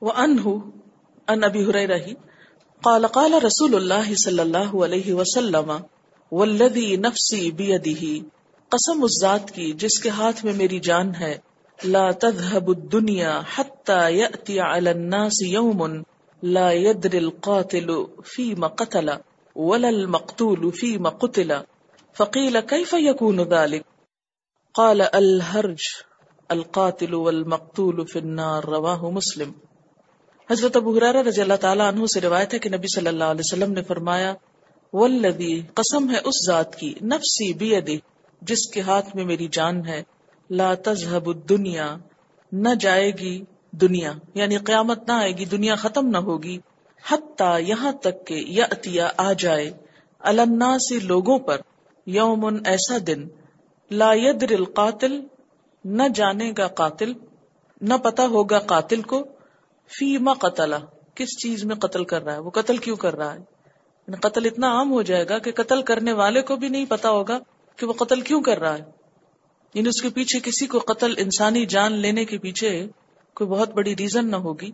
[0.00, 0.72] وانه
[1.28, 2.16] ان ابي هريره
[2.82, 5.72] قال قال رسول الله صلى الله عليه وسلم
[6.32, 8.22] والذي نفسي بيده
[8.68, 11.38] قسم اس ذات کی جس کے ہاتھ میں میری جان ہے،
[11.84, 16.02] لا تذهب الدنيا حتى ياتي على الناس يوم
[16.42, 17.86] لا يدري القاتل
[18.24, 19.10] فيما قتل
[19.56, 21.52] ولا المقتول فيما قتل۔
[22.18, 23.82] فقيل كيف يكون ذلك
[24.74, 25.82] قال الهرج
[26.50, 29.52] القاتل والمقتول في النار رواه مسلم۔
[30.48, 33.44] حضرت ابو حرارہ رضی اللہ تعالیٰ عنہ سے روایت ہے کہ نبی صلی اللہ علیہ
[33.44, 34.32] وسلم نے فرمایا،
[34.92, 37.96] والذی قسم ہے اس ذات کی، نفسی بیدی،
[38.42, 40.02] جس کے ہاتھ میں میری جان ہے،
[40.50, 41.86] لا تذهب الدنیا،
[42.52, 43.34] نہ جائے گی
[43.80, 46.58] دنیا یعنی قیامت نہ آئے گی، دنیا ختم نہ ہوگی،
[47.04, 49.70] حتی یہاں تک کہ یاتیا آ جائے
[50.20, 51.60] الناس لوگوں پر
[52.06, 53.26] یومن ایسا دن،
[53.90, 55.20] لا يدر القاتل،
[55.84, 57.12] نہ جانے گا قاتل،
[57.80, 59.24] نہ پتا ہوگا قاتل کو
[59.88, 60.74] فیما قتل
[61.14, 64.44] کس چیز میں قتل کر رہا ہے؟ وہ قتل کیوں کر رہا ہے؟ یعنی قتل
[64.44, 67.38] اتنا عام ہو جائے گا کہ قتل کرنے والے کو بھی نہیں پتا ہوگا
[67.76, 68.84] کہ وہ قتل کیوں کر رہا ہے۔
[69.74, 72.86] یعنی اس کے پیچھے کسی کو قتل انسانی جان لینے کے پیچھے
[73.34, 74.70] کوئی بہت بڑی ریزن نہ ہوگی۔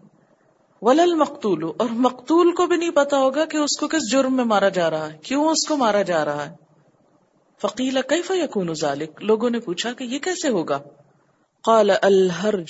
[0.82, 4.44] ولل مقتول اور مقتول کو بھی نہیں پتا ہوگا کہ اس کو کس جرم میں
[4.44, 6.56] مارا جا رہا ہے، کیوں اس کو مارا جا رہا ہے۔
[7.62, 10.78] فقیلا کیف یکون ذالک لوگوں نے پوچھا کہ یہ کیسے ہوگا؟
[11.62, 12.66] قال الحرج،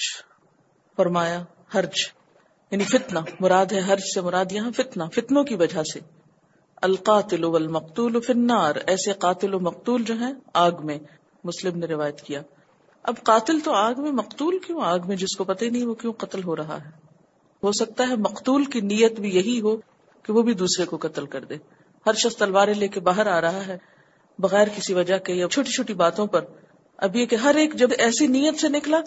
[0.96, 1.42] فرمایا،
[1.74, 2.19] حرج۔
[2.70, 6.00] یعنی فتنہ، مراد ہے حرج سے مراد یہاں فتنہ، فتنوں کی وجہ سے۔
[6.82, 10.98] القاتل والمقتول فی النار، ایسے قاتل و مقتول جو ہیں آگ میں،
[11.44, 12.42] مسلم نے روایت کیا۔
[13.02, 15.94] اب قاتل تو آگ میں، مقتول کیوں؟ آگ میں جس کو پتہ ہی نہیں وہ
[15.94, 16.90] کیوں قتل ہو رہا ہے۔
[17.62, 19.76] ہو سکتا ہے مقتول کی نیت بھی یہی ہو
[20.22, 21.54] کہ وہ بھی دوسرے کو قتل کر دے۔
[22.06, 23.78] ہر شخص تلواریں لے کے باہر آ رہا ہے،
[24.38, 26.44] بغیر کسی وجہ کے یا چھوٹی چھوٹی باتوں پر۔
[26.96, 29.00] اب یہ کہ ہر ایک جب ایسی نیت سے نکلا،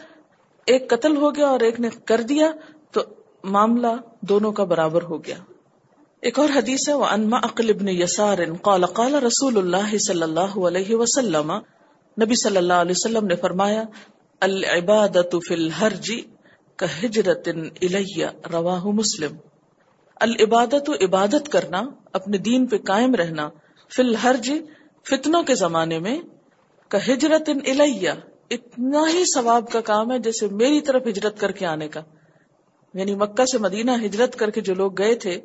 [0.65, 2.51] ایک قتل ہو گیا اور ایک نے کر دیا
[3.43, 3.87] معاملہ
[4.21, 5.35] دونوں کا برابر ہو گیا۔
[6.21, 10.57] ایک اور حدیث ہے وہ انما عقل ابن یسار قال قال رسول اللہ صلی اللہ
[10.57, 11.51] علیہ وسلم۔
[12.21, 13.83] نبی صلی اللہ علیہ وسلم نے فرمایا
[14.39, 16.11] العبادت فی الحرج
[16.75, 17.49] کہجرت
[17.81, 19.35] الیہ رواہ مسلم۔
[20.15, 21.81] العبادت عبادت کرنا،
[22.13, 23.49] اپنے دین پہ قائم رہنا۔
[23.95, 24.51] فی الحرج
[25.09, 26.21] فتنوں کے زمانے میں
[26.87, 28.09] کا ہجرت الیہ
[28.51, 32.01] اتنا ہی ثواب کا کام ہے جیسے میری طرف ہجرت کر کے آنے کا۔
[32.93, 35.41] یعنی مکہ سے مدینہ ہجرت کر کے جو لوگ گئے تھے،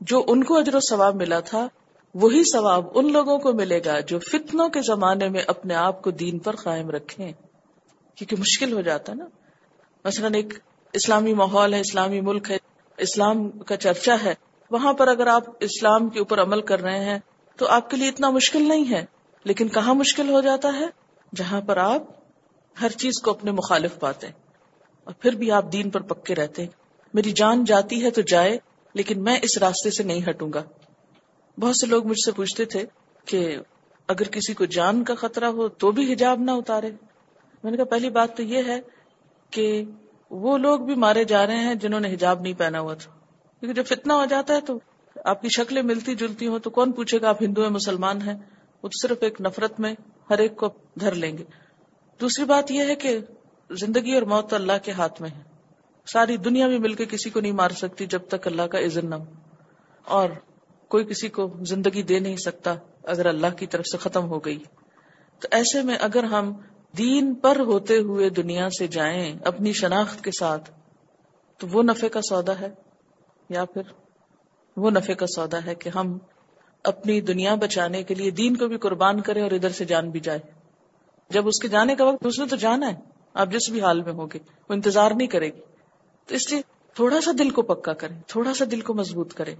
[0.00, 1.68] جو ان کو اجر و ثواب ملا تھا،
[2.14, 6.10] وہی ثواب ان لوگوں کو ملے گا جو فتنوں کے زمانے میں اپنے آپ کو
[6.10, 7.32] دین پر قائم رکھیں۔
[8.14, 9.24] کیونکہ مشکل ہو جاتا نا۔
[10.04, 10.54] مثلا ایک
[10.92, 12.56] اسلامی ماحول ہے، اسلامی ملک ہے،
[12.98, 14.34] اسلام کا چرچا ہے۔
[14.70, 17.18] وہاں پر اگر آپ اسلام کے اوپر عمل کر رہے ہیں،
[17.56, 19.04] تو آپ کے لیے اتنا مشکل نہیں ہے۔
[19.44, 20.86] لیکن کہاں مشکل ہو جاتا ہے؟
[21.36, 22.02] جہاں پر آپ
[22.80, 24.34] ہر چیز کو اپنے مخالف پاتے ہیں۔
[25.04, 26.81] اور پھر بھی آپ دین پر پکے رہتے ہیں۔
[27.14, 28.58] میری جان جاتی ہے تو جائے،
[28.94, 30.62] لیکن میں اس راستے سے نہیں ہٹوں گا۔
[31.58, 32.84] بہت سے لوگ مجھ سے پوچھتے تھے
[33.24, 33.56] کہ
[34.08, 36.90] اگر کسی کو جان کا خطرہ ہو تو بھی حجاب نہ اتارے۔
[37.62, 38.80] میں نے کہا، پہلی بات تو یہ ہے
[39.50, 39.84] کہ
[40.30, 43.12] وہ لوگ بھی مارے جا رہے ہیں جنہوں نے حجاب نہیں پہنا ہوا تھا۔
[43.60, 44.78] کیونکہ جب فتنا ہو جاتا ہے تو
[45.24, 48.34] آپ کی شکلیں ملتی جلتی ہوں تو کون پوچھے گا آپ ہندو ہیں، مسلمان ہیں؟
[48.82, 49.94] وہ تو صرف ایک نفرت میں
[50.30, 50.68] ہر ایک کو
[51.00, 51.44] دھر لیں گے۔
[52.20, 53.18] دوسری بات یہ ہے کہ
[53.70, 55.51] زندگی اور موت اللہ کے ہاتھ میں ہے۔
[56.06, 59.10] ساری دنیا بھی مل کے کسی کو نہیں مار سکتی جب تک اللہ کا عزن
[59.10, 59.24] نہ ہو۔
[60.04, 60.28] اور
[60.88, 62.74] کوئی کسی کو زندگی دے نہیں سکتا
[63.04, 64.64] اگر اللہ کی طرف سے ختم ہو گئی۔
[65.40, 66.52] تو ایسے میں اگر ہم
[66.98, 70.70] دین پر ہوتے ہوئے دنیا سے جائیں اپنی شناخت کے ساتھ،
[71.58, 72.68] تو وہ نفے کا سودا ہے؟
[73.48, 73.82] یا پھر
[74.76, 76.18] وہ نفے کا سودا ہے کہ ہم
[76.84, 80.20] اپنی دنیا بچانے کے لیے دین کو بھی قربان کریں اور ادھر سے جان بھی
[80.20, 80.38] جائے۔
[81.30, 82.94] جب اس کے جانے کا وقت، اس نے تو جانا ہے۔
[83.34, 84.38] آپ جس بھی حال میں ہوگے
[84.68, 85.60] وہ انتظار نہیں کرے گی۔
[86.32, 86.62] تو اس لیے
[86.94, 89.56] تھوڑا سا دل کو پکا کریں، تھوڑا سا دل کو مضبوط کریں،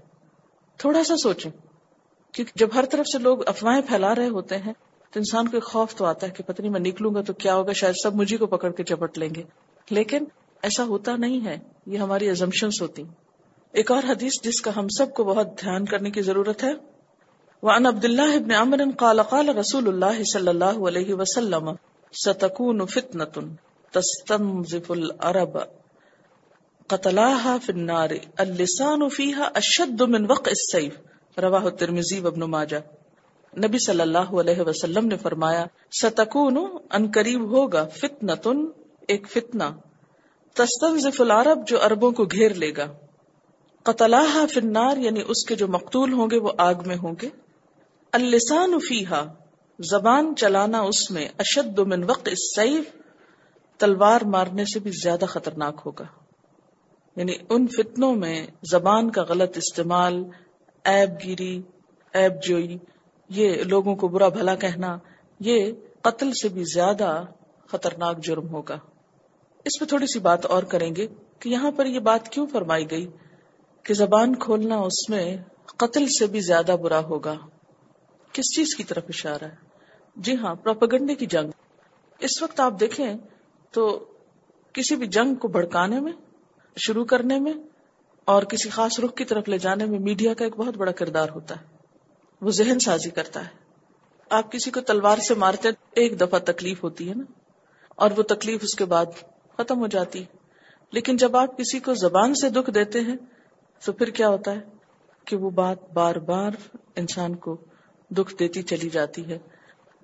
[0.76, 1.50] تھوڑا سا سوچیں۔
[2.32, 4.72] کیونکہ جب ہر طرف سے لوگ افواہیں پھیلا رہے ہوتے ہیں،
[5.10, 7.32] تو انسان کو ایک خوف تو آتا ہے کہ پتہ نہیں میں نکلوں گا تو
[7.32, 9.42] کیا ہوگا، شاید سب مجھے کو پکڑ کے چپٹ لیں گے۔
[9.90, 10.24] لیکن
[10.62, 13.02] ایسا ہوتا نہیں ہے، یہ ہماری ازمپشنس ہوتی۔
[13.72, 16.72] ایک اور حدیث جس کا ہم سب کو بہت دھیان کرنے کی ضرورت ہے،
[17.62, 21.70] وعن عبد الله بن عمر قال قال رسول الله صلى الله عليه وسلم
[22.12, 23.54] ستكون فتنة
[23.90, 25.58] تستنزف العرب
[26.92, 28.10] قتلاها في النار.
[28.38, 30.92] اللسان فيها اشد من وقع السيف.
[31.38, 32.78] رواه الترمذي وابن ماجه
[33.56, 35.66] نبی صلی اللہ علیہ وسلم نے فرمایا،
[36.02, 36.58] ستکون
[36.90, 38.58] ان قریب ہوگا فتنتن،
[39.08, 39.64] ایک فتنہ.
[40.54, 42.86] تستنزف العرب جو عربوں کو گھیر لے گا.
[43.82, 47.28] قتلاح فنار یعنی اس کے جو مقتول ہوں گے، وہ آگ میں ہوں گے.
[48.12, 49.24] السان فیحا
[49.78, 52.84] زبان چلانا اس میں، اشد من وقت السیف.
[53.78, 56.21] تلوار مارنے سے بھی زیادہ خطرناک ہوگا.
[57.16, 60.24] یعنی ان فتنوں میں زبان کا غلط استعمال
[60.84, 61.62] ایب گیری
[62.12, 62.78] ایب جوئی،
[63.28, 64.98] یہ لوگوں کو برا بھلا کہنا،
[65.40, 65.72] یہ
[66.02, 67.24] قتل سے بھی زیادہ
[67.66, 68.78] خطرناک جرم ہوگا۔
[69.64, 71.06] اس پہ تھوڑی سی بات اور کریں گے
[71.38, 73.06] کہ یہاں پر یہ بات کیوں فرمائی گئی
[73.82, 75.36] کہ زبان کھولنا اس میں
[75.76, 77.34] قتل سے بھی زیادہ برا ہوگا؟
[78.32, 79.54] کس چیز کی طرف اشارہ ہے؟
[80.16, 81.50] جی ہاں پروپگنڈے کی جنگ۔
[82.18, 83.14] اس وقت آپ دیکھیں
[83.70, 84.04] تو
[84.72, 86.12] کسی بھی جنگ کو بھڑکانے میں
[86.76, 87.52] شروع کرنے میں
[88.24, 91.28] اور کسی خاص رخ کی طرف لے جانے میں میڈیا کا ایک بہت بڑا کردار
[91.28, 91.66] ہوتا ہے۔
[92.40, 93.50] وہ ذہن سازی کرتا ہے۔
[94.30, 97.24] آپ کسی کو تلوار سے مارتے ایک دفعہ تکلیف ہوتی ہے نا۔
[97.88, 99.06] اور وہ تکلیف اس کے بعد
[99.58, 100.24] ختم ہو جاتی
[100.92, 103.16] لیکن جب آپ کسی کو زبان سے دکھ دیتے ہیں،
[103.84, 104.60] تو پھر کیا ہوتا ہے؟
[105.24, 106.50] کہ وہ بات بار بار
[106.96, 107.56] انسان کو
[108.10, 109.38] دکھ دیتی چلی جاتی ہے۔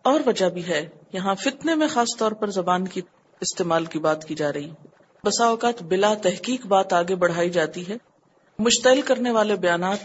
[0.02, 3.00] اور وجہ بھی ہے۔ یہاں فتنے میں خاص طور پر زبان کی
[3.40, 4.70] استعمال کی بات کی جا رہی
[5.24, 7.96] بسا اوقات بلا تحقیق بات آگے بڑھائی جاتی ہے۔
[8.58, 9.98] مشتعل کرنے والے بیانات،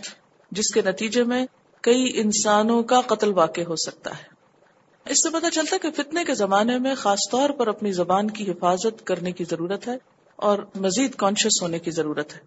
[0.52, 1.46] جس کے نتیجے میں
[1.82, 4.24] کئی انسانوں کا قتل واقع ہو سکتا ہے۔
[5.12, 8.30] اس سے پتا چلتا ہے کہ فتنے کے زمانے میں خاص طور پر اپنی زبان
[8.30, 9.98] کی حفاظت کرنے کی ضرورت ہے
[10.36, 12.40] اور مزید کانشیس ہونے کی ضرورت ہے۔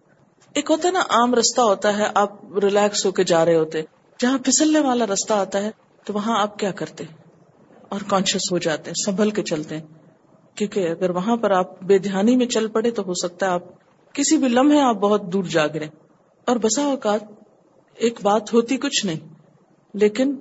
[0.53, 3.81] ایک ہوتا ہے نا، عام رستہ ہوتا ہے، آپ ریلیکس ہو کے جا رہے ہوتے۔
[4.19, 5.71] جہاں پھسلنے والا رستہ آتا ہے،
[6.03, 7.03] تو وہاں آپ کیا کرتے؟
[7.89, 9.96] اور کانشیس ہو جاتے ہیں سنبھل کے چلتے۔ ہیں
[10.57, 13.63] کیونکہ اگر وہاں پر آپ بے دھیانی میں چل پڑے تو ہو سکتا ہے آپ
[14.15, 15.87] کسی بھی لمحے آپ بہت دور جا گرے
[16.47, 17.23] اور بسا اوقات
[17.99, 19.19] ایک بات ہوتی کچھ نہیں،
[19.93, 20.35] لیکن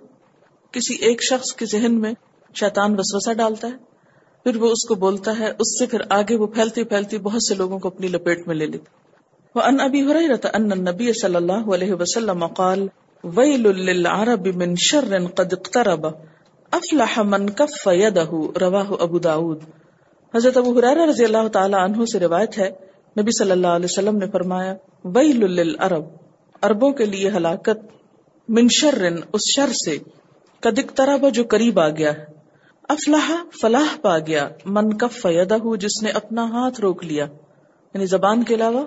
[0.74, 2.12] کسی ایک شخص کے ذہن میں
[2.54, 3.76] شیطان وسوسہ ڈالتا ہے،
[4.46, 7.54] پھر وہ اس کو بولتا ہے، اس سے پھر آگے وہ پھیلتی پھیلتی بہت سے
[7.54, 8.84] لوگوں کو اپنی لپیٹ میں لے لیتی
[9.54, 12.86] وہ ان ابھی ہو رہی رہتا ان نبی صلی اللہ علیہ وسلم قال
[13.24, 16.06] ویل للعرب من شر قد اقترب
[16.72, 19.60] افلح من کف یده رواہ ابو داود۔
[20.36, 22.68] حضرت ابو حرار رضی اللہ تعالی عنہ سے روایت ہے،
[23.20, 24.74] نبی صلی اللہ علیہ وسلم نے فرمایا،
[25.04, 26.04] ویل للعرب
[26.62, 27.78] اربوں کے لیے ہلاکت
[28.48, 29.98] من شرن اس شر سے
[30.60, 32.12] کدک طرح جو قریب آ گیا
[32.88, 33.30] افلاح
[33.60, 37.24] فلاح پا گیا۔ من کف فیدہ جس نے اپنا ہاتھ روک لیا۔
[37.94, 38.84] یعنی زبان کے علاوہ،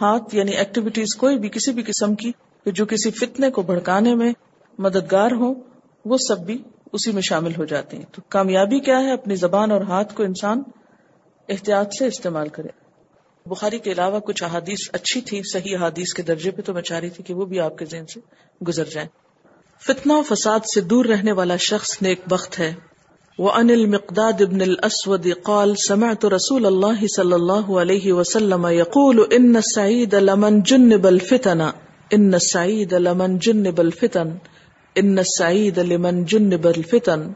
[0.00, 2.32] ہاتھ یعنی ایکٹیویٹیز کوئی بھی کسی بھی قسم کی
[2.66, 4.32] جو کسی فتنے کو بھڑکانے میں
[4.78, 5.52] مددگار ہو
[6.04, 6.62] وہ سب بھی
[6.94, 10.22] اسی میں شامل ہو جاتے ہیں۔ تو کامیابی کیا ہے؟ اپنی زبان اور ہاتھ کو
[10.22, 10.62] انسان
[11.48, 12.68] احتیاط سے استعمال کرے۔
[13.46, 17.00] بخاری کے علاوہ کچھ احادیث اچھی تھی صحیح احادیث کے درجے پہ تو میں چاہ
[17.00, 18.20] رہی تھی کہ وہ بھی آپ کے ذہن سے
[18.68, 19.08] گزر جائیں۔
[19.86, 22.74] فتنہ و فساد سے دور رہنے والا شخص نیک بخت ہے۔
[23.38, 29.56] وہ انل مقداد ابن الاسود قال سمعت رسول اللہ صلی اللہ علیہ وسلم يقول ان
[29.56, 31.60] السعید لمن جنب الفتن۔
[32.10, 34.28] ان السعید لمن جنب الفتن۔
[34.94, 37.32] ان السعید لمن جنب الفتن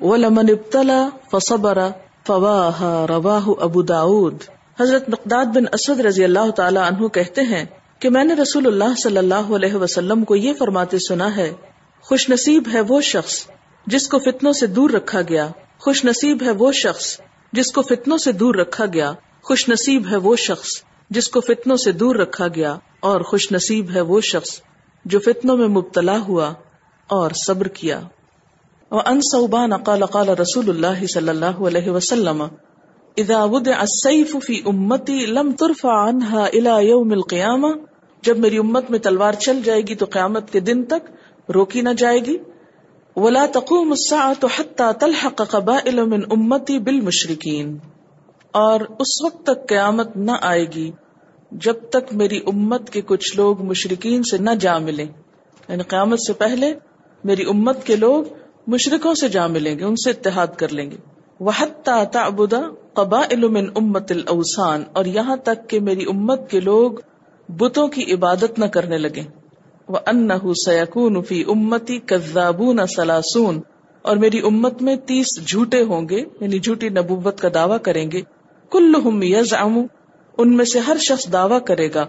[0.00, 1.78] ولمن ابتلى فصبر
[2.26, 4.34] فواها رواه ابو داود
[4.80, 7.64] حضرت مقداد بن اسد رضی اللہ تعالی عنہ کہتے ہیں
[7.98, 11.52] کہ میں نے رسول اللہ صلی اللہ علیہ وسلم کو یہ فرماتے سنا ہے،
[12.00, 13.46] خوش نصیب ہے وہ شخص
[13.86, 15.48] جس کو فتنوں سے دور رکھا گیا۔
[15.78, 17.20] خوش نصیب ہے وہ شخص
[17.52, 19.12] جس کو فتنوں سے دور رکھا گیا۔
[19.42, 20.68] خوش نصیب ہے وہ شخص
[21.10, 24.60] جس کو فتنوں سے دور رکھا گیا۔ اور خوش نصیب ہے وہ شخص
[25.04, 26.52] جو فتنوں میں مبتلا ہوا۔
[27.08, 28.00] اور صبر کیا۔
[28.90, 32.42] ان صوبان قال قال رسول اللہ صلی اللہ علیہ وسلم
[33.16, 37.72] اذا وضع السيف في امتي لم ترفع عنها الى يوم القيامه
[38.22, 41.10] جب میری امت میں تلوار چل جائے گی تو قیامت کے دن تک
[41.50, 42.36] روکی نہ جائے گی۔
[43.16, 47.78] ولا تقوم الساعه حتى تلحق قبائل من امتي بالمشركين۔
[48.52, 50.90] اور اس وقت تک قیامت نہ آئے گی
[51.50, 55.06] جب تک میری امت کے کچھ لوگ مشرقین سے نہ جا ملیں۔
[55.68, 56.74] یعنی قیامت سے پہلے
[57.24, 58.24] میری امت کے لوگ
[58.66, 60.96] مشرقوں سے جا ملیں گے، ان سے اتحاد کر لیں گے۔
[61.40, 62.54] وحتا تعبد
[62.92, 66.92] قبائل من امت الاوسان اور یہاں تک کہ میری امت کے لوگ
[67.48, 69.22] بتوں کی عبادت نہ کرنے لگے
[69.88, 73.60] وہ انہ سیکون فی امتی کذابون سلاسون
[74.02, 78.20] اور میری امت میں تیس جھوٹے ہوں گے یعنی جھوٹی نبوت کا دعویٰ کریں گے۔
[78.70, 79.78] کلہم یزعم
[80.38, 82.06] ان میں سے ہر شخص دعویٰ کرے گا۔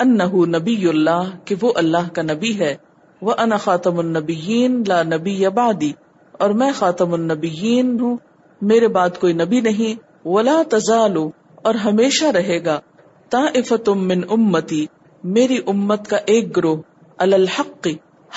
[0.00, 2.76] انہ نبی اللہ کہ وہ اللہ کا نبی ہے۔
[3.22, 5.92] وہ انا خاتم النبیین لا نبی بعدی
[6.32, 8.16] اور میں خاتم النبیین ہوں۔
[8.62, 12.80] میرے بعد کوئی نبی نہیں۔ ولا تزالو اور ہمیشہ رہے گا۔
[13.28, 13.46] تا
[13.94, 14.86] من امتی
[15.24, 16.76] میری امت کا ایک گروہ۔
[17.18, 17.88] الحق۔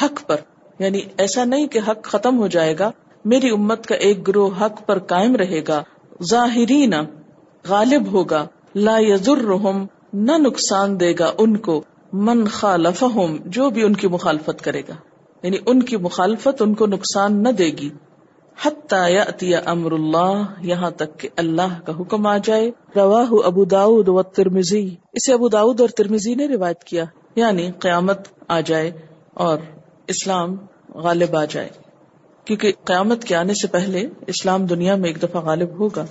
[0.04, 0.36] حق پر۔
[0.80, 2.92] یعنی ایسا نہیں کہ حق ختم ہو جائے گا۔
[3.26, 5.84] میری امت کا ایک گروہ حق پر قائم رہے گا۔
[6.32, 6.94] ظاہرین،
[7.70, 13.94] غالب ہوگا۔ لا یزرہم نہ نقصان دے گا ان کو۔ من خالفہم، جو بھی ان
[13.94, 14.94] کی مخالفت کرے گا۔
[15.44, 17.90] یعنی ان کی مخالفت ان کو نقصان نہ دے گی۔
[18.62, 24.08] حتی یأتی امر اللہ، یہاں تک کہ اللہ کا حکم آ جائے۔ رواہ ابو داود
[24.08, 28.92] و ترمزی اسے ابو داود اور ترمزی نے روایت کیا۔ یعنی قیامت آ جائے
[29.34, 29.58] اور
[30.08, 30.56] اسلام
[30.94, 31.70] غالب آ جائے۔
[32.46, 36.06] کیونکہ قیامت کے آنے سے پہلے اسلام دنیا میں ایک دفعہ غالب ہوگا۔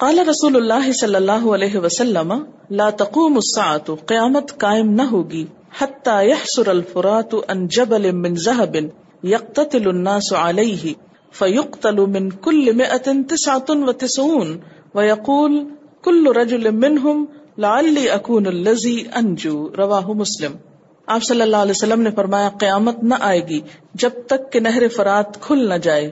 [0.00, 2.32] قال رسول اللہ صلی اللہ علیہ وسلم،
[2.70, 5.44] لا تقوم الساعة، قیامت قائم نہ ہوگی،
[5.80, 10.92] حتی یحسر الفرات ان جبل من ذهب یقتتل الناس علیہ،
[11.34, 14.52] فیقتل من کل مئت تسعة وتسعون،
[14.94, 15.56] ویقول،
[16.04, 17.24] کل رجل منہم
[17.60, 20.60] لعلی اکون اللذی انجو، رواہ مسلم.
[21.08, 23.60] آپ صلی اللہ علیہ وسلم نے فرمایا، قیامت نہ آئے گی
[24.02, 26.10] جب تک کہ نہر فرات کھل نہ جائے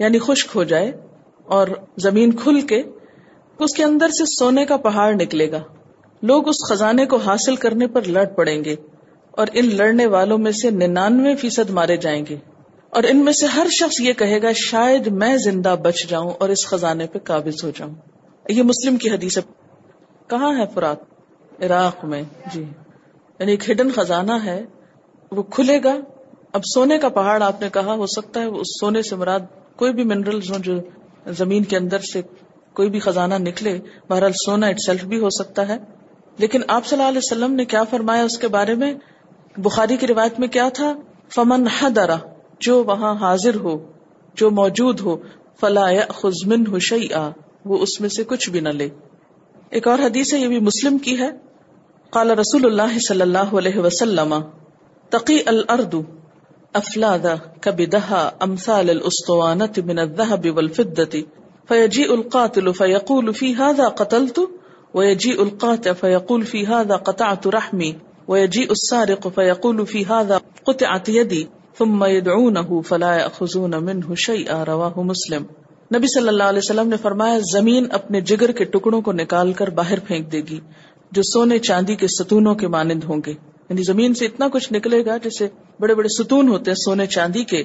[0.00, 0.92] یعنی خشک ہو جائے،
[1.56, 2.82] اور زمین کھل کے
[3.58, 5.60] اس کے اندر سے سونے کا پہاڑ نکلے گا۔
[6.22, 8.76] لوگ اس خزانے کو حاصل کرنے پر لڑ پڑیں گے
[9.30, 12.36] اور ان لڑنے والوں میں سے ننانوے فیصد مارے جائیں گے۔
[12.90, 16.48] اور ان میں سے ہر شخص یہ کہے گا، شاید میں زندہ بچ جاؤں اور
[16.48, 17.94] اس خزانے پہ قابض ہو جاؤں۔
[18.48, 19.42] یہ مسلم کی حدیث ہے۔
[20.26, 20.96] کہاں ہے فرات؟
[21.62, 22.22] عراق میں۔
[22.54, 22.62] جی۔
[23.38, 24.64] یعنی ایک ہڈن خزانہ ہے۔
[25.32, 25.96] وہ کھلے گا۔
[26.52, 29.40] اب سونے کا پہاڑ آپ نے کہا، ہو سکتا ہے اس سونے سے مراد
[29.76, 30.72] کوئی بھی منرل جو
[31.26, 32.22] زمین کے اندر سے
[32.78, 35.76] کوئی بھی خزانہ نکلے، بہرحال سونا اٹ سیلف بھی ہو سکتا ہے۔
[36.38, 38.94] لیکن آپ صلی اللہ علیہ وسلم نے کیا فرمایا اس کے بارے میں؟
[39.56, 40.94] بخاری کی روایت میں کیا تھا؟
[41.34, 42.16] فمن حدرا
[42.60, 43.92] جو وہاں حاضر ہو،
[44.34, 45.16] جو موجود ہو،
[45.60, 47.08] فلا خزمن ہو شعی
[47.64, 48.88] وہ اس میں سے کچھ بھی نہ لے۔
[49.70, 51.30] ایک اور حدیث ہے، یہ بھی مسلم کی ہے۔
[52.10, 54.34] قال رسول اللہ صلی اللہ علیہ وسلم
[55.08, 55.94] تقی الارض
[56.72, 57.26] افلاد
[57.60, 61.20] کبدہا امثال الاسطوانت من الذهب والفدة
[61.68, 64.50] فيجيء القاتل فيقول في هذا قتلت
[64.94, 67.92] ويجيء القاطع فيقول في هذا قطعت رحمي
[68.28, 71.44] ويجيء السارق فيقول في هذا قطعت يدي
[71.78, 75.42] ثم يدعونه فلا يأخذون منه شيئا رواه مسلم۔
[75.96, 79.70] نبی صلی اللہ علیہ وسلم نے فرمایا، زمین اپنے جگر کے ٹکڑوں کو نکال کر
[79.70, 80.60] باہر پھینک دے گی،
[81.12, 83.32] جو سونے چاندی کے ستونوں کے مانند ہوں گے۔
[83.70, 85.48] یعنی زمین سے اتنا کچھ نکلے گا جیسے
[85.80, 87.64] بڑے بڑے ستون ہوتے ہیں سونے چاندی کے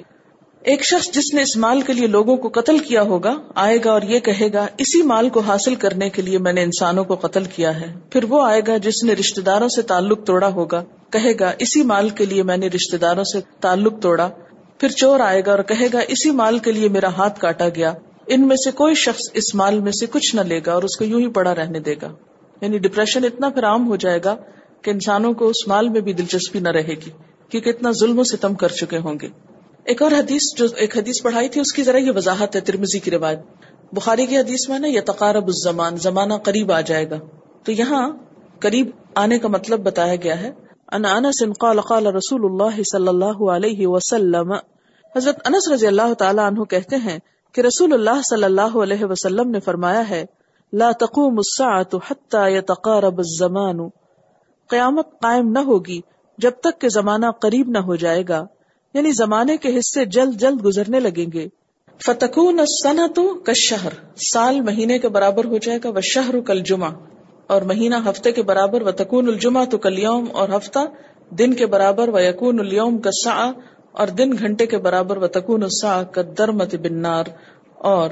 [0.64, 3.92] ایک شخص جس نے اس مال کے لیے لوگوں کو قتل کیا ہوگا، آئے گا
[3.92, 7.16] اور یہ کہے گا، اسی مال کو حاصل کرنے کے لیے میں نے انسانوں کو
[7.16, 10.84] قتل کیا ہے۔ پھر وہ آئے گا جس نے رشتے داروں سے تعلق توڑا ہوگا،
[11.10, 14.30] کہے گا، اسی مال کے لیے میں نے رشتے داروں سے تعلق توڑا۔
[14.78, 17.94] پھر چور آئے گا اور کہے گا، اسی مال کے لیے میرا ہاتھ کاٹا گیا۔
[18.28, 20.98] ان میں سے کوئی شخص اس مال میں سے کچھ نہ لے گا اور اس
[20.98, 22.12] کو یوں ہی پڑا رہنے دے گا۔
[22.62, 24.36] یعنی ڈپریشن اتنا پھر عام ہو جائے گا
[24.82, 27.10] کہ انسانوں کو اس مال میں بھی دلچسپی نہ رہے گی،
[27.50, 29.53] کیونکہ اتنا ظلم و ستم کر چکے ہوں گے۔
[29.84, 33.00] ایک اور حدیث جو ایک حدیث پڑھائی تھی، اس کی ذرا یہ وضاحت ہے ترمزی
[33.00, 33.40] کی روایت۔
[33.92, 37.16] بخاری کی حدیث میں نا، یہ تقارب الزمان، زمانہ قریب آ جائے گا۔
[37.64, 38.10] تو یہاں
[38.60, 40.52] قریب آنے کا مطلب بتایا گیا ہے۔
[40.92, 44.52] ان انس قال قال رسول اللہ صلی اللہ علیہ وسلم۔
[45.16, 47.20] حضرت انس رضی اللہ تعالی عنہ کہتے ہیں
[47.52, 50.26] کہ رسول اللہ صلی اللہ علیہ وسلم نے فرمایا ہے،
[50.74, 53.78] لا تقوم الساعة حتى يتقارب الزمان۔
[54.68, 56.02] قیامت قائم نہ ہوگی
[56.38, 58.46] جب تک کہ زمانہ قریب نہ ہو جائے گا۔
[58.94, 61.48] یعنی زمانے کے حصے جلد جلد گزرنے لگیں گے۔
[62.06, 66.92] فتکون سنا تو شہر سال مہینے کے برابر ہو جائے گا وہ شہر کل جمعہ
[67.48, 70.80] اور مہینہ ہفتے کے برابر و تکون الجمہ تو کل یوم اور ہفتہ
[71.30, 73.52] دن کے برابر و یقون الوم کا سا
[73.92, 77.24] اور دن گھنٹے کے برابر و تکون السا کا درمت بنار
[77.76, 78.10] اور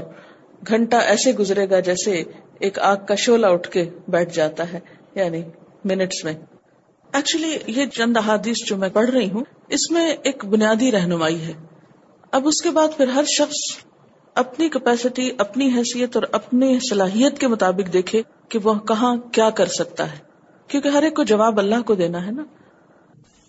[0.68, 2.24] گھنٹہ ایسے گزرے گا جیسے
[2.60, 4.80] ایک آگ کا شولہ اٹھ کے بیٹھ جاتا ہے
[5.16, 5.44] یعنی
[5.86, 6.34] منٹس میں۔
[7.14, 11.54] ایکچولی یہ چند احادیث جو میں پڑھ رہی ہوں، اس میں ایک بنیادی رہنمائی ہے۔
[12.32, 13.86] اب اس کے بعد پھر ہر شخص
[14.36, 19.66] اپنی کیپیسٹی اپنی حیثیت اور اپنی صلاحیت کے مطابق دیکھے کہ وہ کہاں کیا کر
[19.66, 20.18] سکتا ہے۔
[20.68, 22.44] کیونکہ ہر ایک کو جواب اللہ کو دینا ہے نا۔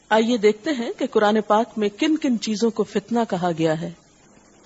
[0.08, 3.90] آئیے دیکھتے ہیں کہ قرآن پاک میں کن کن چیزوں کو فتنا کہا گیا ہے۔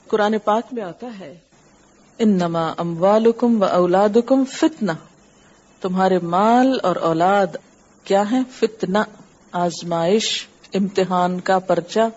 [0.07, 1.38] قرآن پاک میں آتا ہے،
[2.19, 4.93] انما اموالکم و اولادکم فتنہ۔
[5.81, 7.47] تمہارے مال اور اولاد
[8.06, 9.04] کیا ہے؟ فتنا
[9.52, 12.08] آزمائش، امتحان کا پرچا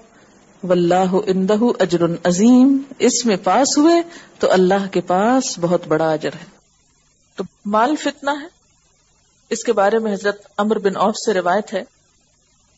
[0.63, 3.93] واللہ اندہ اجر عظیم۔ اس میں پاس ہوئے
[4.39, 6.46] تو اللہ کے پاس بہت بڑا اجر ہے۔
[7.36, 8.48] تو مال فتنا ہے۔
[9.50, 11.84] اس کے بارے میں حضرت امر بن اوف سے روایت ہے۔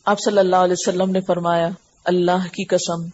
[0.04, 1.68] آپ صلی اللہ علیہ وسلم نے فرمایا،
[2.04, 3.06] اللہ کی قسم،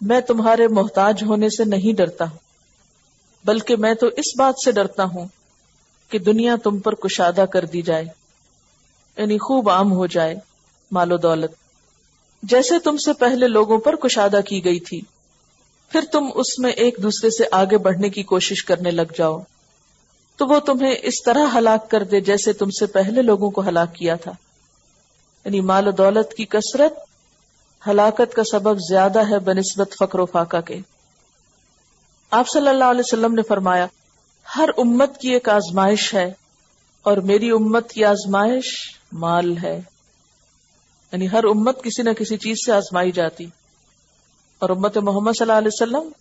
[0.00, 2.38] میں تمہارے محتاج ہونے سے نہیں ڈرتا ہوں،
[3.44, 5.28] بلکہ میں تو اس بات سے ڈرتا ہوں
[6.08, 8.19] کہ دنیا تم پر کشادہ کر دی جائے۔
[9.20, 10.34] یعنی خوب عام ہو جائے،
[10.90, 11.50] مال و دولت۔
[12.42, 15.00] جیسے تم سے پہلے لوگوں پر کشادہ کی گئی تھی،
[15.88, 19.40] پھر تم اس میں ایک دوسرے سے آگے بڑھنے کی کوشش کرنے لگ جاؤ۔
[20.36, 23.94] تو وہ تمہیں اس طرح ہلاک کر دے جیسے تم سے پہلے لوگوں کو ہلاک
[23.94, 24.32] کیا تھا۔
[25.44, 26.92] یعنی مال و دولت کی کثرت
[27.88, 30.76] ہلاکت کا سبب زیادہ ہے بنسبت فقر و فاقہ کے۔
[32.30, 33.86] آپ صلی اللہ علیہ وسلم نے فرمایا،
[34.56, 36.32] ہر امت کی ایک آزمائش ہے
[37.02, 39.80] اور میری امت کی آزمائش مال ہے۔
[41.12, 43.46] یعنی ہر امت کسی نہ کسی چیز سے آزمائی جاتی۔
[44.58, 46.12] اور امت محمد صلی اللہ علیہ وسلم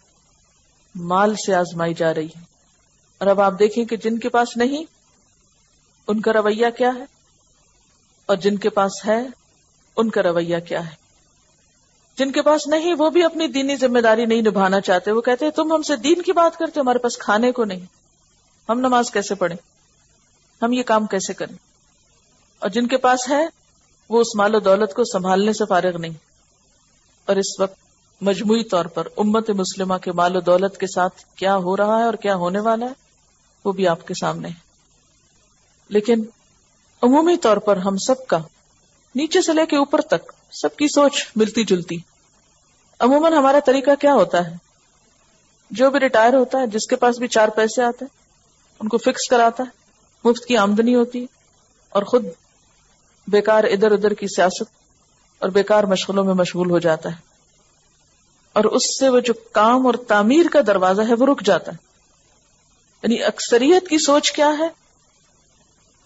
[0.96, 2.42] مال سے آزمائی جا رہی ہے۔
[3.18, 4.84] اور اب آپ دیکھیں کہ جن کے پاس نہیں،
[6.08, 7.04] ان کا رویہ کیا ہے؟
[8.26, 9.28] اور جن کے پاس ہے،
[9.98, 10.96] ان کا رویہ کیا ہے؟
[12.18, 15.46] جن کے پاس نہیں، وہ بھی اپنی دینی ذمہ داری نہیں نبھانا چاہتے۔ وہ کہتے
[15.46, 17.86] ہیں، تم ہم سے دین کی بات کرتے ہمارے پاس کھانے کو نہیں۔
[18.70, 19.79] ہم نماز کیسے پڑھیں؟
[20.62, 21.56] ہم یہ کام کیسے کریں؟
[22.60, 23.48] اور جن کے پاس ہے،
[24.10, 26.14] وہ اس مال و دولت کو سنبھالنے سے فارغ نہیں۔
[27.26, 27.76] اور اس وقت
[28.22, 32.04] مجموعی طور پر امت مسلمہ کے مال و دولت کے ساتھ کیا ہو رہا ہے
[32.04, 32.92] اور کیا ہونے والا ہے،
[33.66, 34.54] وہ بھی آپ کے سامنے۔ ہے
[35.90, 36.24] لیکن
[37.02, 38.38] عمومی طور پر ہم سب کا
[39.16, 41.98] نیچے سے لے کے اوپر تک سب کی سوچ ملتی جلتی۔
[43.00, 44.56] عموماً ہمارا طریقہ کیا ہوتا ہے؟
[45.72, 48.18] جو بھی ریٹائر ہوتا ہے، جس کے پاس بھی چار پیسے آتے ہیں
[48.80, 49.79] ان کو فکس کراتا ہے۔
[50.26, 51.26] مفت کی آمدنی ہوتی
[51.90, 52.26] اور خود
[53.28, 54.70] بیکار ادھر ادھر کی سیاست
[55.40, 57.28] اور بیکار مشغلوں میں مشغول ہو جاتا ہے
[58.54, 61.78] اور اس سے وہ جو کام اور تعمیر کا دروازہ ہے وہ رک جاتا ہے
[63.04, 64.70] یعنی اکثریت کی سوچ کیا ہے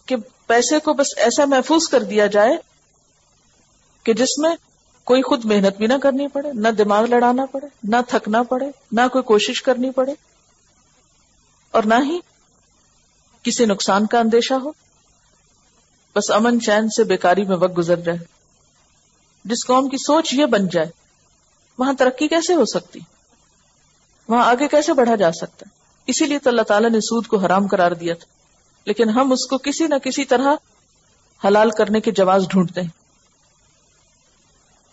[0.06, 0.16] کہ
[0.48, 2.58] پیسے کو بس ایسا محفوظ کر دیا جائے
[4.04, 4.56] کہ جس میں
[5.04, 9.02] کوئی خود محنت بھی نہ کرنی پڑے، نہ دماغ لڑانا پڑے، نہ تھکنا پڑے، نہ
[9.12, 10.14] کوئی کوشش کرنی پڑے
[11.72, 12.20] اور نہ ہی
[13.44, 14.72] کسی نقصان کا اندیشہ ہو؟
[16.16, 18.18] بس امن چین سے بیکاری میں وقت گزر جائے۔
[19.46, 20.88] جس قوم کی سوچ یہ بن جائے،
[21.78, 23.00] وہاں ترقی کیسے ہو سکتی؟
[24.28, 25.66] وہاں آگے کیسے بڑھا جا سکتا؟
[26.08, 28.26] اسی لیے تو اللہ تعالیٰ نے سود کو حرام قرار دیا تھا۔
[28.86, 30.56] لیکن ہم اس کو کسی نہ کسی طرح
[31.48, 32.90] حلال کرنے کے جواز ڈھونڈتے ہیں۔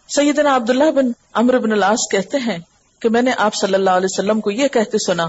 [0.08, 2.58] سیدنا عبداللہ بن امر بن العاص کہتے ہیں
[3.00, 5.26] کہ میں نے آپ صلی اللہ علیہ وسلم کو یہ کہتے سنا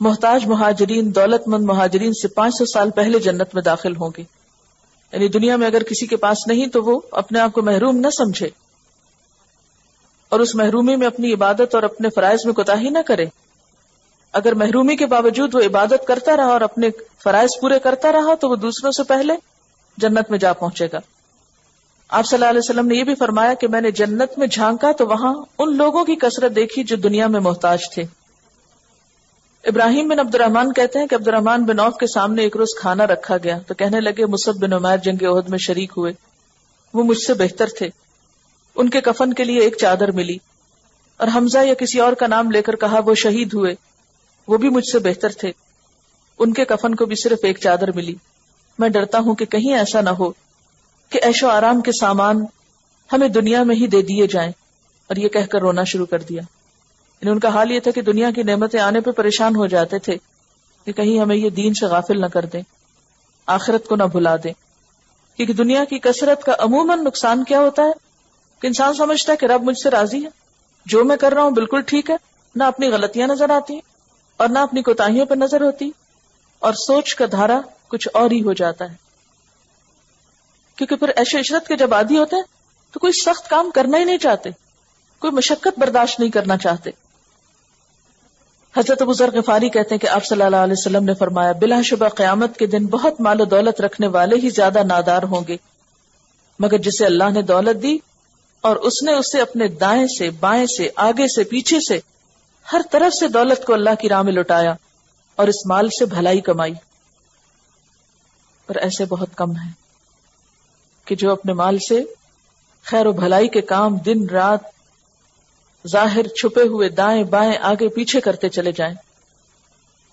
[0.00, 4.22] محتاج مہاجرین دولت مند مہاجرین سے پانچ سو سال پہلے جنت میں داخل ہوں گے۔
[5.12, 8.10] یعنی دنیا میں اگر کسی کے پاس نہیں تو وہ اپنے آپ کو محروم نہ
[8.10, 8.48] سمجھے۔
[10.28, 13.24] اور اس محرومی میں اپنی عبادت اور اپنے فرائض میں کوتا نہ کرے۔
[14.32, 16.88] اگر محرومی کے باوجود وہ عبادت کرتا رہا اور اپنے
[17.22, 19.32] فرائض پورے کرتا رہا تو وہ دوسروں سے پہلے
[19.98, 20.98] جنت میں جا پہنچے گا۔
[22.08, 24.92] آپ صلی اللہ علیہ وسلم نے یہ بھی فرمایا کہ میں نے جنت میں جھانکا
[24.92, 28.23] تو وہاں ان لوگوں کی کثرت دیکھی جو دنیا میں محتاج تھے۔
[29.66, 32.68] ابراہیم بن عبد الرحمان کہتے ہیں کہ عبد الرحمان بن اوف کے سامنے ایک روز
[32.80, 36.12] کھانا رکھا گیا تو کہنے لگے مصب بن عمیر جنگ عہد میں شریک ہوئے۔
[36.94, 37.88] وہ مجھ سے بہتر تھے۔
[38.74, 40.36] ان کے کفن کے لیے ایک چادر ملی
[41.16, 43.74] اور حمزہ یا کسی اور کا نام لے کر کہا وہ شہید ہوئے۔
[44.48, 45.52] وہ بھی مجھ سے بہتر تھے۔
[46.38, 48.14] ان کے کفن کو بھی صرف ایک چادر ملی۔
[48.78, 50.30] میں ڈرتا ہوں کہ کہیں ایسا نہ ہو
[51.10, 52.44] کہ ایش و آرام کے سامان
[53.12, 54.52] ہمیں دنیا میں ہی دے دیے جائیں
[55.06, 56.42] اور یہ کہہ کر رونا شروع کر دیا۔
[57.24, 59.98] یعنی ان کا حال یہ تھا کہ دنیا کی نعمتیں آنے پہ پریشان ہو جاتے
[59.98, 60.16] تھے
[60.84, 62.62] کہ کہیں ہمیں یہ دین سے غافل نہ کر دیں،
[63.46, 64.52] آخرت کو نہ بھلا دیں۔
[65.36, 67.92] کیونکہ دنیا کی کثرت کا عموماً نقصان کیا ہوتا ہے؟
[68.60, 70.30] کہ انسان سمجھتا ہے کہ رب مجھ سے راضی ہے۔
[70.86, 72.16] جو میں کر رہا ہوں بالکل ٹھیک ہے،
[72.54, 73.80] نہ اپنی غلطیاں نظر آتی ہیں
[74.36, 75.90] اور نہ اپنی کوتاہیوں پر نظر ہوتی۔
[76.58, 78.94] اور سوچ کا دھارا کچھ اور ہی ہو جاتا ہے۔
[80.76, 82.42] کیونکہ پھر ایشو عشرت کے جب عادی ہوتے ہیں،
[82.92, 84.50] تو کوئی سخت کام کرنا ہی نہیں چاہتے،
[85.18, 87.03] کوئی مشقت برداشت نہیں کرنا چاہتے۔
[88.76, 92.08] حضرت بزرگ غفاری کہتے ہیں کہ آپ صلی اللہ علیہ وسلم نے فرمایا، بلا شبہ
[92.08, 95.56] قیامت کے دن بہت مال و دولت رکھنے والے ہی زیادہ نادار ہوں گے۔
[96.58, 97.98] مگر جسے اللہ نے دولت دی
[98.60, 102.00] اور اس نے اسے اپنے دائیں سے، بائیں سے، آگے سے، پیچھے سے
[102.72, 104.74] ہر طرف سے دولت کو اللہ کی راہ میں لٹایا
[105.36, 106.74] اور اس مال سے بھلائی کمائی۔
[108.66, 109.72] پر ایسے بہت کم ہیں
[111.04, 112.02] کہ جو اپنے مال سے
[112.84, 114.73] خیر و بھلائی کے کام دن، رات
[115.88, 118.94] ظاہر چھپے ہوئے دائیں بائیں آگے پیچھے کرتے چلے جائیں۔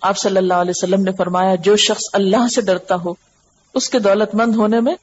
[0.00, 3.14] آپ صلی اللہ علیہ وسلم نے فرمایا، جو شخص اللہ سے ڈرتا ہو،
[3.74, 4.94] اس کے دولت مند ہونے میں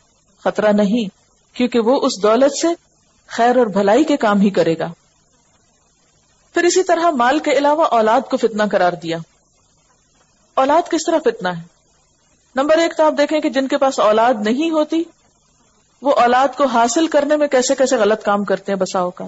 [0.44, 1.10] خطرہ نہیں،
[1.56, 2.68] کیونکہ وہ اس دولت سے
[3.28, 4.92] خیر اور بھلائی کے کام ہی کرے گا۔
[6.54, 9.18] پھر اسی طرح مال کے علاوہ اولاد کو فتنہ قرار دیا۔
[10.54, 11.64] اولاد کس طرح فتنہ ہے؟
[12.56, 15.04] نمبر ایک تو آپ دیکھیں کہ جن کے پاس اولاد نہیں ہوتی،
[16.02, 19.26] وہ اولاد کو حاصل کرنے میں کیسے کیسے غلط کام کرتے ہیں بساؤ کا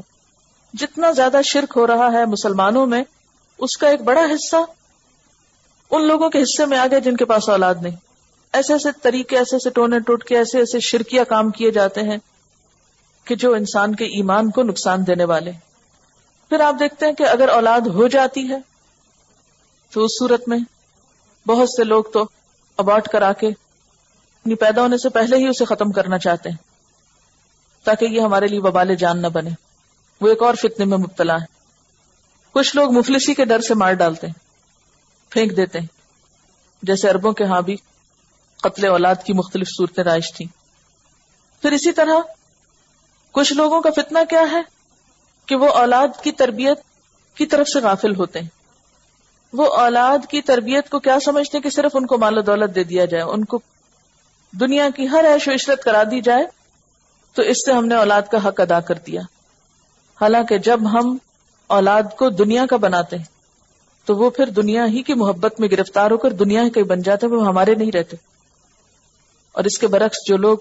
[0.73, 3.03] جتنا زیادہ شرک ہو رہا ہے مسلمانوں میں،
[3.57, 4.55] اس کا ایک بڑا حصہ
[5.89, 7.95] ان لوگوں کے حصے میں آ گیا جن کے پاس اولاد نہیں۔
[8.53, 12.17] ایسے ایسے طریقے، ایسے ایسے ٹونے ٹوٹ کے ایسے ایسے شرکیاں کام کیے جاتے ہیں
[13.25, 15.51] کہ جو انسان کے ایمان کو نقصان دینے والے۔
[16.49, 18.57] پھر آپ دیکھتے ہیں کہ اگر اولاد ہو جاتی ہے
[19.91, 20.57] تو اس صورت میں
[21.47, 22.25] بہت سے لوگ تو
[22.77, 26.57] ابارٹ کرا کے اپنی پیدا ہونے سے پہلے ہی اسے ختم کرنا چاہتے ہیں
[27.83, 29.49] تاکہ یہ ہمارے لیے وبال جان نہ بنے۔
[30.21, 31.45] وہ ایک اور فتنے میں مبتلا ہے
[32.51, 34.33] کچھ لوگ مفلسی کے ڈر سے مار ڈالتے ہیں،
[35.29, 35.87] پھینک دیتے ہیں۔
[36.83, 37.75] جیسے اربوں کے ہاں بھی
[38.63, 40.47] قتل اولاد کی مختلف صورتیں رائج تھیں۔
[41.61, 42.19] پھر اسی طرح
[43.31, 44.61] کچھ لوگوں کا فتنہ کیا ہے
[45.45, 46.79] کہ وہ اولاد کی تربیت
[47.35, 48.47] کی طرف سے غافل ہوتے ہیں۔
[49.53, 52.75] وہ اولاد کی تربیت کو کیا سمجھتے ہیں کہ صرف ان کو مال و دولت
[52.75, 53.59] دے دیا جائے، ان کو
[54.51, 56.43] دنیا کی ہر عیش و عشرت کرا دی جائے،
[57.33, 59.21] تو اس سے ہم نے اولاد کا حق ادا کر دیا۔
[60.21, 61.17] حالانکہ جب ہم
[61.67, 63.25] اولاد کو دنیا کا بناتے ہیں،
[64.05, 67.27] تو وہ پھر دنیا ہی کی محبت میں گرفتار ہو کر دنیا کے بن جاتے
[67.27, 68.17] وہ ہمارے نہیں رہتے۔
[69.51, 70.57] اور اس کے برعکس جو لوگ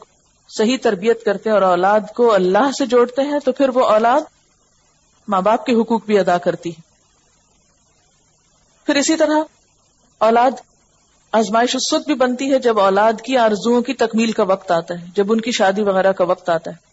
[0.58, 4.20] صحیح تربیت کرتے ہیں اور اولاد کو اللہ سے جوڑتے ہیں، تو پھر وہ اولاد
[5.28, 6.80] ماں باپ کے حقوق بھی ادا کرتی ہے
[8.86, 9.36] پھر اسی طرح
[10.18, 10.50] اولاد
[11.32, 14.94] آزمائش اس وقت بھی بنتی ہے، جب اولاد کی آرزوؤں کی تکمیل کا وقت آتا
[15.00, 16.89] ہے، جب ان کی شادی وغیرہ کا وقت آتا ہے۔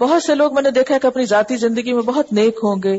[0.00, 2.98] بہت سے لوگ میں نے دیکھا کہ اپنی ذاتی زندگی میں بہت نیک ہوں گے،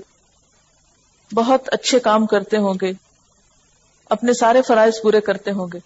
[1.34, 2.92] بہت اچھے کام کرتے ہوں گے،
[4.10, 5.80] اپنے سارے فرائض پورے کرتے ہوں گے۔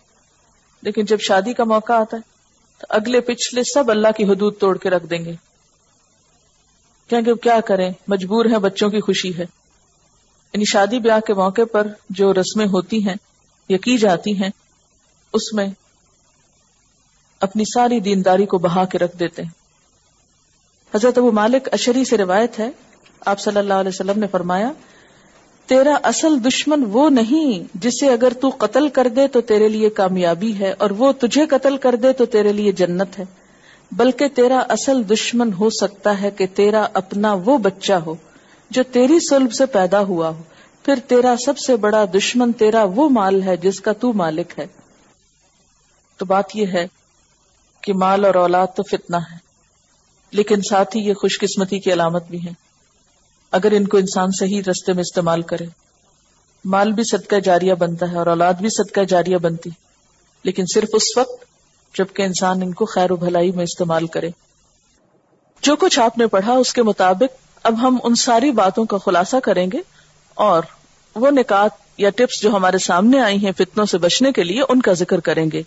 [0.81, 2.21] لیکن جب شادی کا موقع آتا ہے،
[2.77, 5.31] تو اگلے پچھلے سب اللہ کی حدود توڑ کے رکھ دیں گے۔
[7.07, 9.45] کہ کیا کریں؟ مجبور ہیں، بچوں کی خوشی ہے۔
[10.53, 13.15] یعنی شادی بیاہ کے موقع پر جو رسمیں ہوتی ہیں،
[13.69, 14.49] یا کی جاتی ہیں،
[15.33, 15.67] اس میں
[17.39, 19.58] اپنی ساری دینداری کو بہا کے رکھ دیتے ہیں۔
[20.95, 22.69] حضرت ابو مالک اشری سے روایت ہے،
[23.25, 24.71] آپ صلی اللہ علیہ وسلم نے فرمایا،
[25.65, 30.59] تیرا اصل دشمن وہ نہیں جسے اگر تو قتل کر دے تو تیرے لیے کامیابی
[30.59, 33.25] ہے اور وہ تجھے قتل کر دے تو تیرے لیے جنت ہے۔
[33.91, 38.15] بلکہ تیرا اصل دشمن ہو سکتا ہے کہ تیرا اپنا وہ بچہ ہو
[38.69, 40.41] جو تیری سلب سے پیدا ہوا ہو۔
[40.85, 44.67] پھر تیرا سب سے بڑا دشمن تیرا وہ مال ہے جس کا تو مالک ہے۔
[46.17, 46.87] تو بات یہ ہے
[47.81, 49.48] کہ مال اور اولاد تو فتنہ ہے۔
[50.31, 52.51] لیکن ساتھ ہی یہ خوش قسمتی کی علامت بھی ہے
[53.51, 55.65] اگر ان کو انسان صحیح رستے میں استعمال کرے،
[56.65, 59.69] مال بھی صدقہ جاریہ بنتا ہے اور اولاد بھی صدقہ جاریہ بنتی۔
[60.43, 61.45] لیکن صرف اس وقت
[61.97, 64.29] جبکہ انسان ان کو خیر و بھلائی میں استعمال کرے۔
[65.61, 69.37] جو کچھ آپ نے پڑھا اس کے مطابق اب ہم ان ساری باتوں کا خلاصہ
[69.43, 69.77] کریں گے
[70.33, 70.63] اور
[71.15, 74.81] وہ نکات یا ٹپس جو ہمارے سامنے آئی ہیں فتنوں سے بچنے کے لیے ان
[74.81, 75.63] کا ذکر کریں گے۔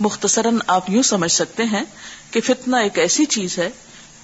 [0.00, 1.84] مختصراً آپ یوں سمجھ سکتے ہیں
[2.30, 3.70] کہ فتنہ ایک ایسی چیز ہے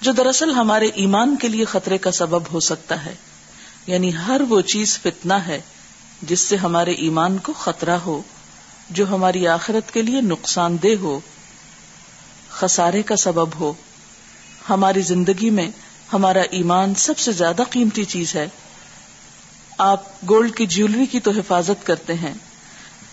[0.01, 3.15] جو دراصل ہمارے ایمان کے لیے خطرے کا سبب ہو سکتا ہے۔
[3.87, 5.61] یعنی ہر وہ چیز فتنہ ہے
[6.21, 8.21] جس سے ہمارے ایمان کو خطرہ ہو،
[8.89, 11.19] جو ہماری آخرت کے لیے نقصان دہ ہو،
[12.49, 13.73] خسارے کا سبب ہو۔
[14.69, 15.71] ہماری زندگی میں
[16.13, 18.47] ہمارا ایمان سب سے زیادہ قیمتی چیز ہے۔
[19.77, 22.33] آپ گولڈ کی جیولری کی تو حفاظت کرتے ہیں۔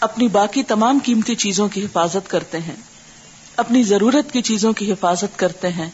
[0.03, 2.77] اپنی باقی تمام قیمتی چیزوں کی حفاظت کرتے ہیں،
[3.57, 5.91] اپنی ضرورت کی چیزوں کی حفاظت کرتے ہیں،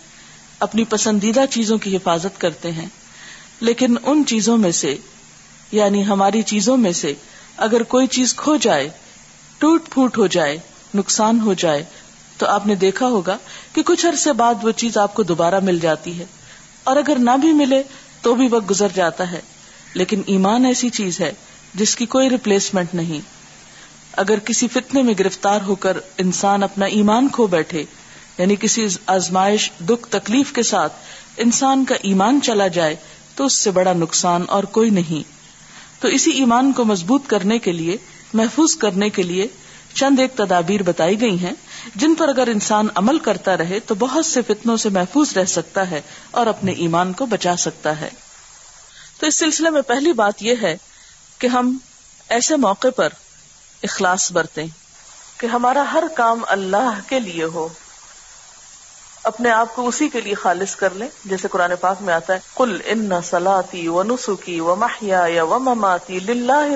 [0.60, 2.86] اپنی پسندیدہ چیزوں کی حفاظت کرتے ہیں۔
[3.60, 4.96] لیکن ان چیزوں میں سے
[5.72, 7.14] یعنی ہماری چیزوں میں سے،
[7.56, 8.88] اگر کوئی چیز کھو جائے،
[9.58, 10.58] ٹوٹ پھوٹ ہو جائے،
[10.94, 11.84] نقصان ہو جائے،
[12.36, 13.38] تو آپ نے دیکھا ہوگا
[13.72, 16.24] کہ کچھ عرصے بعد وہ چیز آپ کو دوبارہ مل جاتی ہے۔
[16.84, 17.82] اور اگر نہ بھی ملے،
[18.22, 19.40] تو بھی وقت گزر جاتا ہے۔
[19.94, 21.32] لیکن ایمان ایسی چیز ہے
[21.74, 23.37] جس کی کوئی ریپلیسمنٹ نہیں۔
[24.18, 27.84] اگر کسی فتنے میں گرفتار ہو کر انسان اپنا ایمان کھو بیٹھے
[28.38, 30.92] یعنی کسی آزمائش، دکھ، تکلیف کے ساتھ
[31.36, 32.96] انسان کا ایمان چلا جائے،
[33.34, 35.32] تو اس سے بڑا نقصان اور کوئی نہیں۔
[36.02, 37.96] تو اسی ایمان کو مضبوط کرنے کے لیے،
[38.34, 39.46] محفوظ کرنے کے لیے
[39.94, 41.52] چند ایک تدابیر بتائی گئی ہیں،
[41.94, 45.90] جن پر اگر انسان عمل کرتا رہے، تو بہت سے فتنوں سے محفوظ رہ سکتا
[45.90, 46.00] ہے
[46.30, 48.08] اور اپنے ایمان کو بچا سکتا ہے۔
[49.20, 50.76] تو اس سلسلے میں پہلی بات یہ ہے
[51.38, 51.78] کہ ہم
[52.28, 53.08] ایسے موقع پر
[53.82, 54.66] اخلاص برتیں۔
[55.38, 57.68] کہ ہمارا ہر کام اللہ کے لیے ہو۔
[59.22, 62.38] اپنے آپ کو اسی کے لیے خالص کر لیں، جیسے قرآن پاک میں آتا ہے
[62.54, 66.20] کل ان سلاتی و نسخی و محیا و مماتی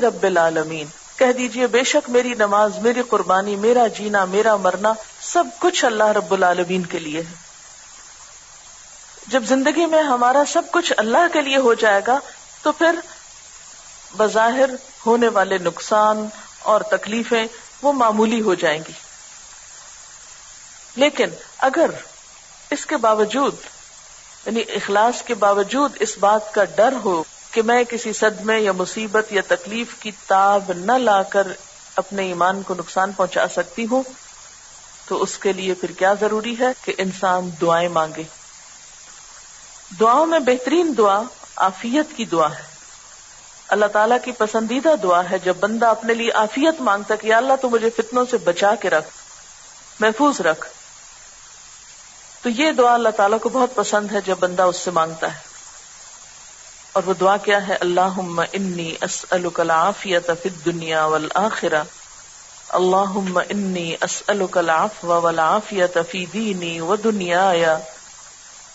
[0.00, 0.86] رب العالمین۔
[1.16, 6.04] کہہ دیجیے، بے شک میری نماز، میری قربانی، میرا جینا، میرا مرنا سب کچھ اللہ
[6.04, 7.34] رب العالمین کے لیے ہے۔
[9.26, 12.18] جب زندگی میں ہمارا سب کچھ اللہ کے لیے ہو جائے گا،
[12.62, 12.98] تو پھر
[14.16, 14.70] بظاہر
[15.06, 16.28] ہونے والے نقصان
[16.62, 17.46] اور تکلیفیں
[17.82, 18.92] وہ معمولی ہو جائیں گی۔
[20.96, 21.90] لیکن اگر
[22.70, 23.54] اس کے باوجود
[24.46, 29.32] یعنی اخلاص کے باوجود اس بات کا ڈر ہو کہ میں کسی صدمے یا مصیبت
[29.32, 31.46] یا تکلیف کی تاب نہ لا کر
[31.96, 34.02] اپنے ایمان کو نقصان پہنچا سکتی ہوں،
[35.08, 38.22] تو اس کے لیے پھر کیا ضروری ہے کہ انسان دعائیں مانگے۔
[40.00, 41.22] دعاؤں میں بہترین دعا
[41.56, 42.71] آفیت کی دعا ہے۔
[43.72, 47.70] اللہ تعالیٰ کی پسندیدہ دعا ہے، جب بندہ اپنے لیے آفیت مانگتا کہ اللہ تو
[47.70, 49.08] مجھے فتنوں سے بچا کے رکھ،
[50.00, 50.66] محفوظ رکھ۔
[52.42, 55.38] تو یہ دعا اللہ تعالیٰ کو بہت پسند ہے جب بندہ اس سے مانگتا ہے۔
[56.92, 58.18] اور وہ دعا کیا ہے؟ اللہ
[58.52, 61.82] انی اسألک العافیت فی الدنیا والآخرہ۔
[62.68, 67.64] اللہ انی اسألک العفو والعافیت فی دینی و دنیای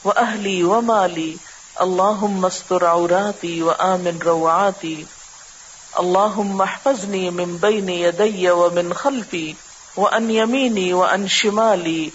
[0.06, 0.10] و
[1.80, 5.04] اہلی و استر عوراتی و آمن روعاتی
[5.92, 9.54] اللہم احفظنی من بین یدی و من خلفی
[9.98, 12.10] و ان یمینی و ان شمالی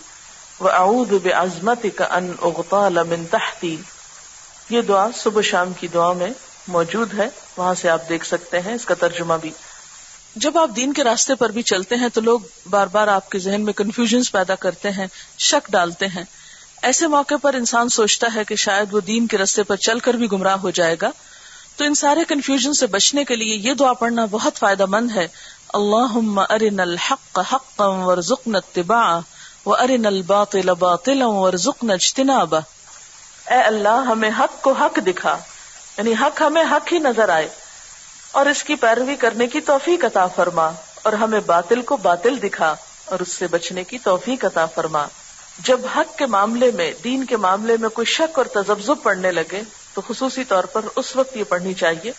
[0.61, 3.77] و اعوذ بعظمتک ان اغطال من تحتی.
[4.70, 6.31] یہ دعا صبح شام کی دعا میں
[6.68, 9.51] موجود ہے، وہاں سے آپ دیکھ سکتے ہیں، اس کا ترجمہ بھی۔
[10.37, 13.38] جب آپ دین کے راستے پر بھی چلتے ہیں تو لوگ بار بار آپ کے
[13.38, 15.07] ذہن میں کنفیوژن پیدا کرتے ہیں،
[15.38, 16.25] شک ڈالتے ہیں۔
[16.83, 20.14] ایسے موقع پر انسان سوچتا ہے کہ شاید وہ دین کے راستے پر چل کر
[20.14, 21.11] بھی گمراہ ہو جائے گا۔
[21.77, 25.29] تو ان سارے کنفیوژن سے بچنے کے لیے یہ دعا پڑھنا بہت فائدہ مند ہے۔
[25.75, 29.18] اللہ ارن الحق حق ورزقنا اتباعه
[29.66, 32.59] وارن الباطل باطلا ورزقنا اجتنابه
[33.51, 35.38] اے اللہ، ہمیں حق کو حق دکھا۔
[35.99, 37.49] یعنی حق ہمیں حق ہی نظر آئے۔
[38.33, 40.71] اور اس کی پیروی کرنے کی توفیق عطا فرما۔
[41.03, 45.07] اور ہمیں باطل کو باطل دکھا اور اس سے بچنے کی توفیق عطا فرما۔
[45.59, 49.62] جب حق کے معاملے میں، دین کے معاملے میں کوئی شک اور تجزب پڑنے لگے،
[49.95, 52.12] تو خصوصی طور پر اس وقت یہ پڑھنی چاہیے۔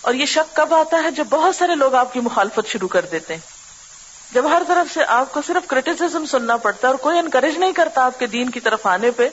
[0.00, 3.06] اور یہ شک کب آتا ہے؟ جب بہت سارے لوگ آپ کی مخالفت شروع کر
[3.10, 3.40] دیتے ہیں۔
[4.32, 7.72] جب ہر طرف سے آپ کو صرف کریٹیسم سننا پڑتا ہے اور کوئی انکریج نہیں
[7.72, 9.28] کرتا آپ کے دین کی طرف آنے پہ،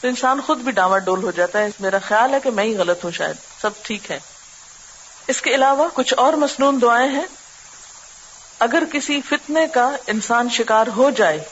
[0.00, 2.76] تو انسان خود بھی ڈاما ڈول ہو جاتا ہے۔ میرا خیال ہے کہ میں ہی
[2.76, 4.18] غلط ہوں شاید۔ سب ٹھیک ہے۔
[5.26, 7.26] اس کے علاوہ کچھ اور مصنون دعائیں ہیں۔
[8.58, 11.44] اگر کسی فتنے کا انسان شکار ہو جائے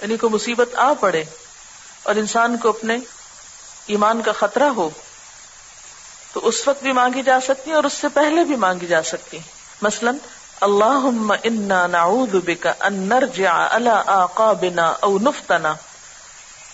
[0.00, 1.24] یعنی کوئی مصیبت آ پڑے
[2.02, 2.96] اور انسان کو اپنے
[3.86, 4.90] ایمان کا خطرہ ہو،
[6.32, 9.38] تو اس وقت بھی مانگی جا سکتی اور اس سے پہلے بھی مانگی جا سکتی
[9.82, 10.10] مثلا
[10.60, 11.08] اللہ
[11.44, 15.74] انا نعوذ بک ان نرجع على آقابنا او نفتنا۔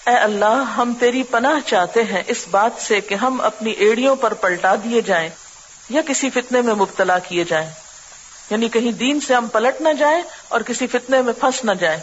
[0.06, 4.34] اے اللہ، ہم تیری پناہ چاہتے ہیں اس بات سے کہ ہم اپنی ایڑیوں پر
[4.34, 5.28] پلٹا دیے جائیں
[5.90, 7.70] یا کسی فتنے میں مبتلا کیے جائیں۔
[8.50, 12.00] یعنی کہیں دین سے ہم پلٹ نہ جائیں اور کسی فتنے میں پھنس نہ جائیں۔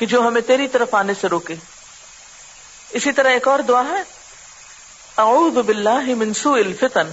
[0.00, 1.54] کہ جو ہمیں تیری طرف آنے سے روکے۔
[2.90, 4.02] اسی طرح ایک اور دعا ہے۔
[5.18, 7.10] اعوذ باللہ من سوء الفتن۔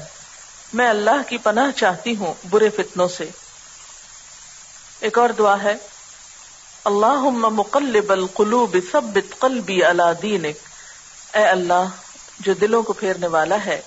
[0.73, 3.29] میں اللہ کی پناہ چاہتی ہوں برے فتنوں سے۔
[4.99, 5.75] ایک اور دعا ہے۔
[6.83, 10.57] اللہ مقلب القلوب ثبت قلبی اللہ دینک۔
[11.35, 11.85] اے اللہ،
[12.39, 13.81] جو دلوں کو پھیرنے والا ہے،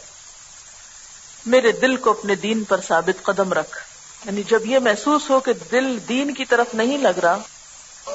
[1.46, 3.78] میرے دل کو اپنے دین پر ثابت قدم رکھ۔
[4.24, 7.38] یعنی جب یہ محسوس ہو کہ دل دین کی طرف نہیں لگ رہا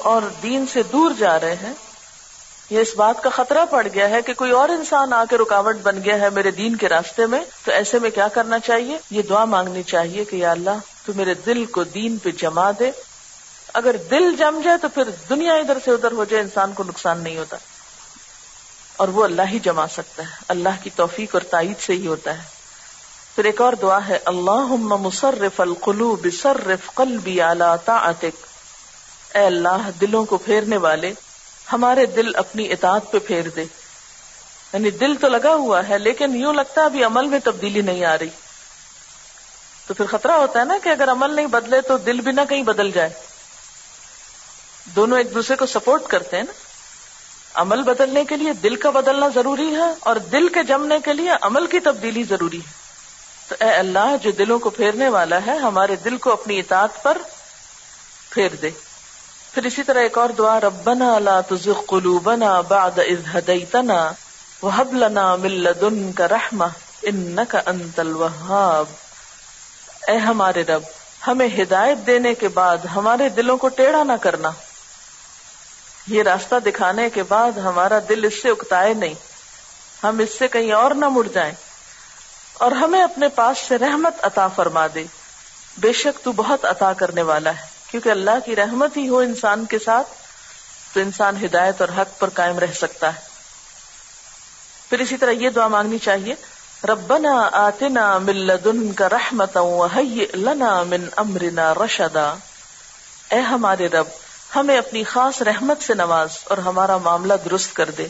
[0.02, 1.72] اور دین سے دور جا رہے ہیں،
[2.70, 5.76] یہ اس بات کا خطرہ پڑ گیا ہے کہ کوئی اور انسان آ کے رکاوٹ
[5.82, 9.22] بن گیا ہے میرے دین کے راستے میں، تو ایسے میں کیا کرنا چاہیے؟ یہ
[9.22, 10.70] دعا مانگنی چاہیے کہ یا اللہ،
[11.06, 12.90] تو میرے دل کو دین پہ جما دے۔
[13.74, 17.20] اگر دل جم جائے تو پھر دنیا ادھر سے ادھر ہو جائے، انسان کو نقصان
[17.20, 17.56] نہیں ہوتا۔
[18.96, 22.38] اور وہ اللہ ہی جما سکتا ہے۔ اللہ کی توفیق اور تائید سے ہی ہوتا
[22.38, 22.42] ہے۔
[23.34, 28.55] پھر ایک اور دعا ہے اللہ مصرف القلوب، صرف قلبی اعلی طاعتک۔
[29.36, 31.12] اے اللہ، دلوں کو پھیرنے والے،
[31.72, 33.62] ہمارے دل اپنی اطاعت پہ پھیر دے۔
[34.72, 38.04] یعنی دل تو لگا ہوا ہے، لیکن یوں لگتا ہے ابھی عمل میں تبدیلی نہیں
[38.04, 38.28] آ رہی۔
[39.86, 42.40] تو پھر خطرہ ہوتا ہے نا کہ اگر عمل نہیں بدلے تو دل بھی نہ
[42.48, 43.10] کہیں بدل جائے۔
[44.96, 46.52] دونوں ایک دوسرے کو سپورٹ کرتے ہیں نا۔
[47.54, 51.30] عمل بدلنے کے لیے دل کا بدلنا ضروری ہے اور دل کے جمنے کے لیے
[51.40, 52.72] عمل کی تبدیلی ضروری ہے۔
[53.48, 57.18] تو اے اللہ، جو دلوں کو پھیرنے والا ہے، ہمارے دل کو اپنی اطاعت پر
[58.30, 58.70] پھیر دے۔
[59.56, 64.12] پھر اسی طرح ایک اور دعا، ربنا لا تزغ قلوبنا بعد اذ هديتنا
[64.62, 66.68] وهب لنا من لدنك رحمه
[67.02, 68.84] انك انت الوهاب
[70.08, 70.82] اے ہمارے رب،
[71.26, 74.50] ہمیں ہدایت دینے کے بعد ہمارے دلوں کو ٹیڑھا نہ کرنا۔
[76.06, 79.14] یہ راستہ دکھانے کے بعد ہمارا دل اس سے اکتائے نہیں۔
[80.02, 81.52] ہم اس سے کہیں اور نہ مڑ جائیں۔
[82.54, 85.04] اور ہمیں اپنے پاس سے رحمت عطا فرما دے۔
[85.78, 89.64] بے شک تو بہت عطا کرنے والا ہے۔ کیونکہ اللہ کی رحمت ہی ہو انسان
[89.64, 90.06] کے ساتھ،
[90.94, 93.20] تو انسان ہدایت اور حق پر قائم رہ سکتا ہے۔
[94.88, 96.34] پھر اسی طرح یہ دعا مانگنی چاہیے،
[96.88, 102.34] ربنا آتنا من لدنک رحمتا وحیئ لنا من امرنا رشدا۔
[103.30, 104.06] اے ہمارے رب،
[104.56, 108.06] ہمیں اپنی خاص رحمت سے نواز اور ہمارا معاملہ درست کر دے۔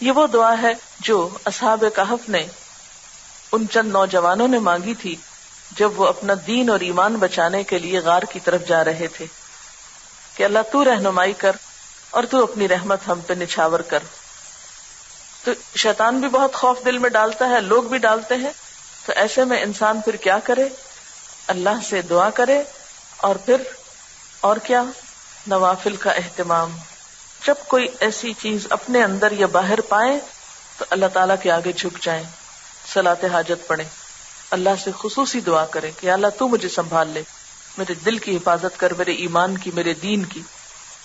[0.00, 2.46] یہ وہ دعا ہے جو اصحاب کہف نے
[3.52, 5.16] ان چند نوجوانوں نے مانگی تھی۔
[5.70, 9.26] جب وہ اپنا دین اور ایمان بچانے کے لیے غار کی طرف جا رہے تھے
[10.36, 11.52] کہ اللہ تو رہنمائی کر
[12.10, 13.98] اور تو اپنی رحمت ہم پہ نچھاور کر۔
[15.44, 18.52] تو شیطان بھی بہت خوف دل میں ڈالتا ہے، لوگ بھی ڈالتے ہیں۔
[19.06, 20.68] تو ایسے میں انسان پھر کیا کرے؟
[21.46, 22.62] اللہ سے دعا کرے
[23.16, 23.56] اور پھر
[24.40, 24.82] اور کیا؟
[25.46, 26.76] نوافل کا اہتمام۔
[27.46, 30.18] جب کوئی ایسی چیز اپنے اندر یا باہر پائے
[30.78, 32.24] تو اللہ تعالیٰ کے آگے جھک جائیں
[32.92, 34.05] سلاط حاجت پڑھیں۔
[34.50, 37.22] اللہ سے خصوصی دعا کریں کہ اللہ تو مجھے سنبھال لے،
[37.78, 40.42] میرے دل کی حفاظت کر، میرے ایمان کی، میرے دین کی،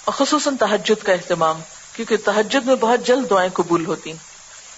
[0.06, 1.62] اور خصوصاً تحجد کا اہتمام،
[1.94, 4.18] کیونکہ تحجد میں بہت جلد دعائیں قبول ہوتی ہیں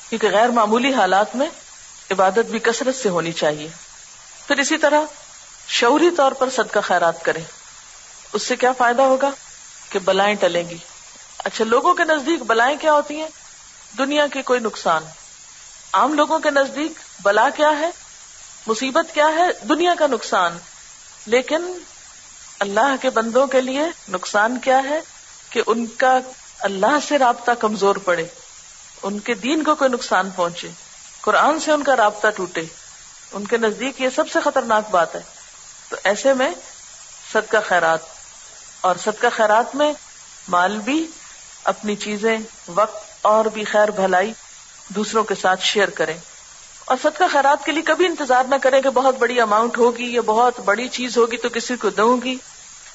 [0.09, 1.49] کیونکہ غیر معمولی حالات میں
[2.11, 3.67] عبادت بھی کثرت سے ہونی چاہیے۔
[4.47, 5.01] پھر اسی طرح
[5.67, 7.43] شعوری طور پر صدقہ خیرات کریں۔
[8.33, 9.29] اس سے کیا فائدہ ہوگا؟
[9.89, 10.77] کہ بلائیں ٹلیں گی۔
[11.37, 13.27] اچھا لوگوں کے نزدیک بلائیں کیا ہوتی ہیں؟
[13.97, 15.03] دنیا کے کوئی نقصان۔
[15.93, 16.91] عام لوگوں کے نزدیک
[17.23, 17.89] بلا کیا ہے؟
[18.67, 20.57] مصیبت کیا ہے؟ دنیا کا نقصان۔
[21.25, 21.77] لیکن
[22.59, 25.01] اللہ کے بندوں کے لیے نقصان کیا ہے؟
[25.49, 26.19] کہ ان کا
[26.59, 28.27] اللہ سے رابطہ کمزور پڑے،
[29.03, 30.69] ان کے دین کو کوئی نقصان پہنچے،
[31.21, 32.63] قرآن سے ان کا رابطہ ٹوٹے۔
[33.31, 35.21] ان کے نزدیک یہ سب سے خطرناک بات ہے۔
[35.89, 36.51] تو ایسے میں
[37.33, 37.99] صدقہ خیرات،
[38.81, 39.93] اور صدقہ خیرات میں
[40.47, 41.07] مال بھی،
[41.63, 44.33] اپنی چیزیں، وقت اور بھی خیر، بھلائی
[44.89, 46.17] دوسروں کے ساتھ شیئر کریں۔
[46.85, 50.21] اور صدقہ خیرات کے لیے کبھی انتظار نہ کریں کہ بہت بڑی اماؤنٹ ہوگی یا
[50.25, 52.37] بہت بڑی چیز ہوگی تو کسی کو دوں گی۔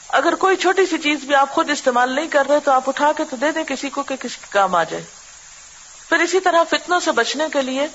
[0.09, 3.13] اگر کوئی چھوٹی سی چیز بھی آپ خود استعمال نہیں کر رہے تو آپ اٹھا
[3.17, 5.05] کے تو دے دیں کسی کو کہ کسی کام آ جائے۔
[6.09, 7.87] پھر اسی طرح فتنوں سے بچنے کے لیے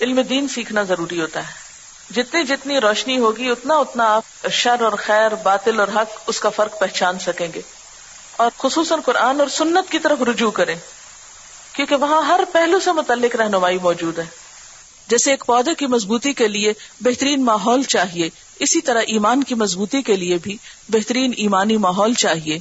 [0.00, 1.70] علم دین سیکھنا ضروری ہوتا ہے۔
[2.14, 6.48] جتنی جتنی روشنی ہوگی، اتنا اتنا آپ شر اور خیر، باطل اور حق، اس کا
[6.48, 7.60] فرق پہچان سکیں گے۔
[8.36, 10.76] اور خصوصاً قرآن اور سنت کی طرف رجوع کریں۔
[11.72, 14.39] کیونکہ وہاں ہر پہلو سے متعلق رہنمائی موجود ہے۔
[15.10, 20.02] جیسے ایک پودے کی مضبوطی کے لیے بہترین ماحول چاہیے، اسی طرح ایمان کی مضبوطی
[20.02, 20.56] کے لیے بھی
[20.88, 22.58] بہترین ایمانی ماحول چاہیے۔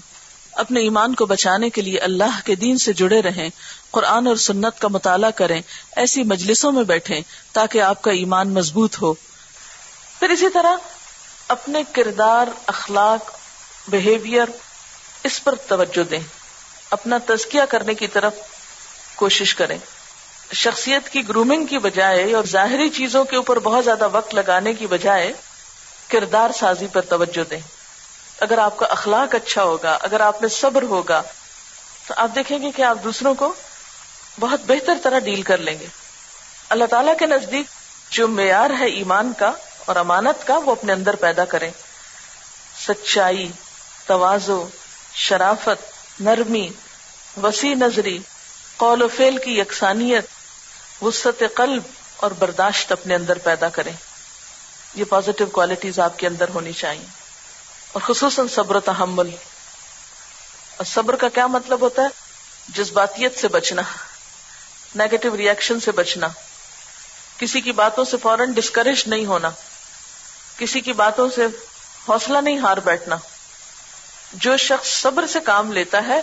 [0.52, 3.50] اپنے ایمان کو بچانے کے لیے اللہ کے دین سے جڑے رہیں،
[3.92, 5.62] قرآن اور سنت کا مطالعہ کریں،
[5.96, 9.14] ایسی مجلسوں میں بیٹھیں تاکہ آپ کا ایمان مضبوط ہو۔
[10.20, 10.76] پھر اسی طرح
[11.48, 13.32] اپنے کردار، اخلاق
[13.88, 14.46] بہیویئر
[15.24, 16.20] اس پر توجہ دیں۔
[16.90, 18.34] اپنا تزکیہ کرنے کی طرف
[19.16, 19.78] کوشش کریں۔
[20.54, 24.88] شخصیت کی گرومنگ کی بجائے اور ظاہری چیزوں کے اوپر بہت زیادہ وقت لگانے کی
[24.88, 25.34] بجائے
[26.08, 27.60] کردار سازی پر توجہ دیں۔
[28.40, 31.22] اگر آپ کا اخلاق اچھا ہوگا، اگر آپ میں صبر ہوگا،
[32.08, 33.54] تو آپ دیکھیں گے کہ آپ دوسروں کو
[34.40, 35.86] بہت بہتر طرح ڈیل کر لیں گے۔
[36.70, 37.66] اللہ تعالیٰ کے نزدیک
[38.12, 39.52] جو معیار ہے ایمان کا
[39.86, 41.72] اور امانت کا، وہ اپنے اندر پیدا کریں۔
[42.88, 43.52] سچائی،
[44.06, 44.68] توازو،
[45.14, 46.70] شرافت، نرمی،
[47.44, 48.20] وسیع نظری،
[48.78, 50.26] قول و فیل کی یکسانیت
[51.02, 51.84] وسط قلب
[52.18, 53.94] اور برداشت اپنے اندر پیدا کریں۔
[54.96, 57.06] یہ پازیٹو کوالٹیز آپ کے اندر ہونی چاہیے۔
[57.92, 59.30] اور خصوصاً صبر و تحمل۔
[60.78, 62.08] اور صبر کا کیا مطلب ہوتا ہے؟
[62.70, 63.82] جذباتیت سے بچنا
[64.96, 66.28] نیگیٹو ریئیکشن سے بچنا۔
[67.38, 69.50] کسی کی باتوں سے فوراً ڈسکریج نہیں ہونا۔
[70.58, 71.46] کسی کی باتوں سے
[72.10, 73.16] حوصلہ نہیں ہار بیٹھنا۔
[74.34, 76.22] جو شخص صبر سے کام لیتا ہے،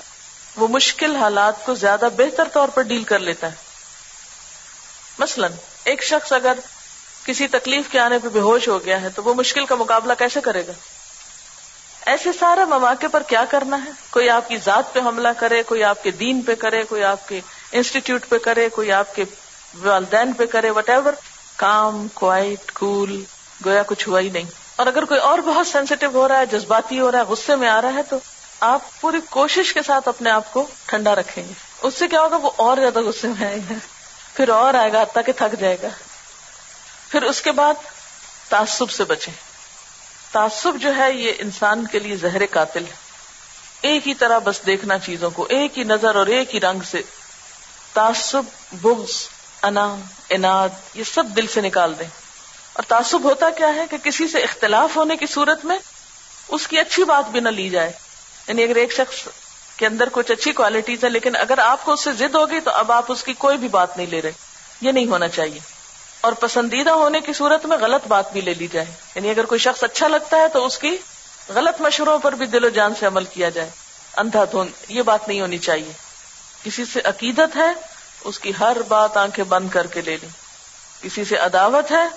[0.57, 3.66] وہ مشکل حالات کو زیادہ بہتر طور پر ڈیل کر لیتا ہے۔
[5.19, 5.47] مثلا،
[5.85, 6.53] ایک شخص اگر
[7.25, 10.13] کسی تکلیف کے آنے پہ بے ہوش ہو گیا ہے، تو وہ مشکل کا مقابلہ
[10.19, 10.73] کیسے کرے گا؟
[12.07, 15.85] ایسے سارے مواقع پر کیا کرنا ہے؟ کوئی آپ کی ذات پہ حملہ کرے، کوئی
[15.85, 17.41] آپ کے دین پہ کرے، کوئی آپ کے
[17.73, 19.25] انسٹیٹیوٹ پہ کرے، کوئی آپ کے
[19.83, 21.13] والدین پہ کرے وٹ ایور
[21.57, 23.25] کام کوائٹ کول
[23.65, 24.45] گویا کچھ ہوا ہی نہیں۔
[24.77, 27.69] اور اگر کوئی اور بہت سینسیٹیو ہو رہا ہے، جذباتی ہو رہا ہے، غصے میں
[27.69, 28.17] آ رہا ہے، تو
[28.61, 31.53] آپ پوری کوشش کے ساتھ اپنے آپ کو ٹھنڈا رکھیں گے۔
[31.83, 33.75] اس سے کیا ہوگا؟ وہ اور زیادہ غصے میں آئے گا۔
[34.37, 35.89] پھر اور آئے گا تاکہ تھک جائے گا۔
[37.09, 37.75] پھر اس کے بعد
[38.49, 39.31] تعصب سے بچے
[40.33, 42.95] تعصب جو ہے یہ انسان کے لیے زہر قاتل ہے۔
[43.81, 47.03] ایک ہی طرح بس دیکھنا چیزوں کو، ایک ہی نظر اور ایک ہی رنگ سے۔
[47.93, 49.29] تعصب، بغض
[49.63, 49.97] انا
[50.29, 52.09] اناد یہ سب دل سے نکال دیں۔
[52.73, 55.79] اور تعصب ہوتا کیا ہے کہ کسی سے اختلاف ہونے کی صورت میں
[56.49, 57.93] اس کی اچھی بات بھی نہ لی جائے۔
[58.49, 59.29] یعنی اگر ایک شخص
[59.77, 62.71] کے اندر کچھ اچھی کوالٹیز ہے لیکن اگر آپ کو اس سے ضد ہوگی تو
[62.71, 64.33] اب آپ اس کی کوئی بھی بات نہیں لے رہے۔
[64.81, 65.59] یہ نہیں ہونا چاہیے۔
[66.21, 69.59] اور پسندیدہ ہونے کی صورت میں غلط بات بھی لے لی جائے۔ یعنی اگر کوئی
[69.59, 70.97] شخص اچھا لگتا ہے تو اس کی
[71.49, 73.71] غلط مشوروں پر بھی دل و جان سے عمل کیا جائے۔
[74.17, 75.93] اندھا دھند، یہ بات نہیں ہونی چاہیے۔
[76.65, 77.73] کسی سے عقیدت ہے،
[78.25, 80.29] اس کی ہر بات آنکھیں بند کر کے لے لی
[81.03, 82.09] کسی سے عداوت ہے،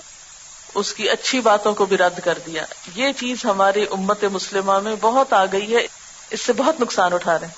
[0.74, 4.96] اس کی اچھی باتوں کو بھی رد کر دیا۔ یہ چیز ہماری امت مسلمہ میں
[5.00, 5.99] بہت آ گئی ہے۔
[6.30, 7.54] اس سے بہت نقصان اٹھا رہے ہیں۔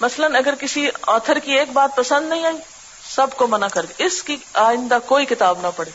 [0.00, 2.56] مثلاً اگر کسی آتھر کی ایک بات پسند نہیں آئی،
[3.10, 5.92] سب کو منع کر اس کی آئندہ کوئی کتاب نہ پڑھے۔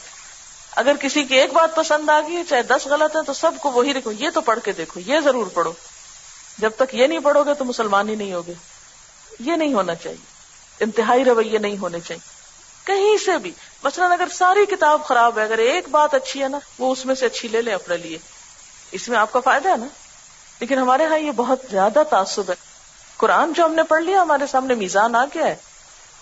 [0.75, 3.71] اگر کسی کی ایک بات پسند آ گئی، چاہے دس غلط ہے تو سب کو
[3.71, 5.73] وہی دیکھو یہ تو پڑھ کے دیکھو، یہ ضرور پڑھو۔
[6.57, 8.53] جب تک یہ نہیں پڑھو گے تو مسلمان ہی نہیں ہوگے۔
[9.39, 10.25] یہ نہیں ہونا چاہیے۔
[10.79, 12.29] انتہائی رویے نہیں ہونے چاہیے۔
[12.83, 13.51] کہیں سے بھی۔
[13.83, 17.15] مثلاً اگر ساری کتاب خراب ہے، اگر ایک بات اچھی ہے نا، وہ اس میں
[17.15, 18.17] سے اچھی لے لے اپنے لیے۔
[18.91, 19.85] اس میں آپ کا فائدہ ہے نا۔
[20.59, 22.55] لیکن ہمارے ہاں یہ بہت زیادہ تعصب ہے۔
[23.17, 25.55] قرآن جو ہم نے پڑھ لیا، ہمارے سامنے میزان آ گیا ہے۔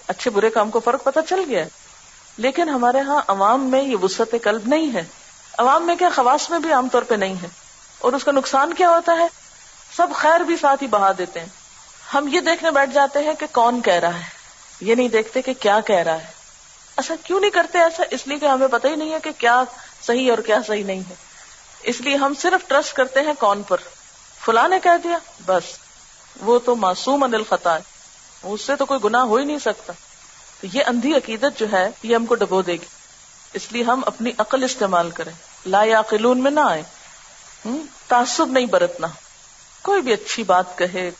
[0.08, 1.70] اچھے برے کام کو فرق پتہ چل گیا ہے۔
[2.38, 5.04] لیکن ہمارے ہاں عوام میں یہ وسط قلب نہیں ہے۔
[5.58, 7.48] عوام میں کیا خواص میں بھی عام طور پہ نہیں ہے۔
[8.00, 9.28] اور اس کا نقصان کیا ہوتا ہے؟
[9.98, 11.48] سب خیر بھی ساتھ ہی بہا دیتے ہیں۔
[12.14, 14.24] ہم یہ دیکھنے بیٹھ جاتے ہیں کہ کون کہہ رہا ہے۔
[14.82, 16.28] یہ نہیں دیکھتے کہ کیا کہہ رہا ہے۔
[16.98, 19.64] ایسا کیوں نہیں کرتے؟ ایسا اس لیے کہ ہمیں پتہ ہی نہیں ہے کہ کیا
[20.02, 21.16] صحیح اور کیا صحیح نہیں ہے۔
[21.84, 23.78] اس لیے ہم صرف ٹرسٹ کرتے ہیں کون پر۔
[24.48, 25.64] فلاں نے کہہ دیا، بس،
[26.42, 27.82] وہ تو معصوم انل خطا ہے۔
[28.44, 29.94] اس سے تو کوئی گناہ ہو ہی نہیں سکتا۔
[30.62, 32.86] تو یہ اندھی عقیدت جو ہے، یہ ہم کو ڈبو دے گی۔
[33.54, 35.32] اس لیے ہم اپنی عقل استعمال کریں۔
[35.66, 36.84] لا یا قلون میں نہ آئے
[38.08, 39.08] تعصب نہیں برتنا۔
[39.82, 41.12] کوئی بھی اچھی بات کہے،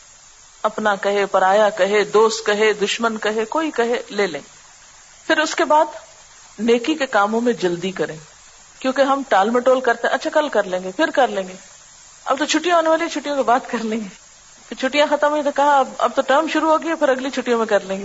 [0.62, 4.40] اپنا کہے، پرایا کہے، دوست کہے، دشمن کہے، کوئی کہے، لے لیں۔
[5.26, 5.84] پھر اس کے بعد
[6.58, 8.16] نیکی کے کاموں میں جلدی کریں۔
[8.78, 11.77] کیونکہ ہم ٹال مٹول کرتے ہیں اچھا کل کر لیں گے، پھر کر لیں گے۔
[12.28, 15.50] اب تو چھٹیاں ہونے والی چھٹیوں کی بات کر لیں گے۔ چھٹیاں ختم ہوئی تو
[15.56, 18.04] کہا، اب تو ٹرم شروع ہو گئی پھر اگلی چھٹیوں میں کر لیں گے۔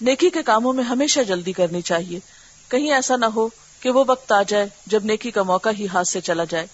[0.00, 2.20] نیکی کے کاموں میں ہمیشہ جلدی کرنی چاہیے۔
[2.68, 3.48] کہیں ایسا نہ ہو
[3.80, 6.66] کہ وہ وقت آ جائے جب نیکی کا موقع ہی ہاتھ سے چلا جائے۔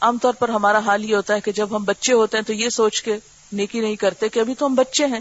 [0.00, 2.52] عام طور پر ہمارا حال یہ ہوتا ہے کہ جب ہم بچے ہوتے ہیں تو
[2.52, 3.16] یہ سوچ کے
[3.52, 5.20] نیکی نہیں کرتے کہ ابھی تو ہم بچے ہیں۔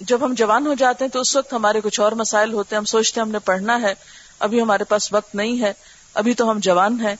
[0.00, 2.78] جب ہم جوان ہو جاتے ہیں تو اس وقت ہمارے کچھ اور مسائل ہوتے ہیں،
[2.78, 3.94] ہم سوچتے ہیں ہم نے پڑھنا ہے،
[4.38, 5.72] ابھی ہمارے پاس وقت نہیں ہے،
[6.14, 7.16] ابھی تو ہم جوان ہیں۔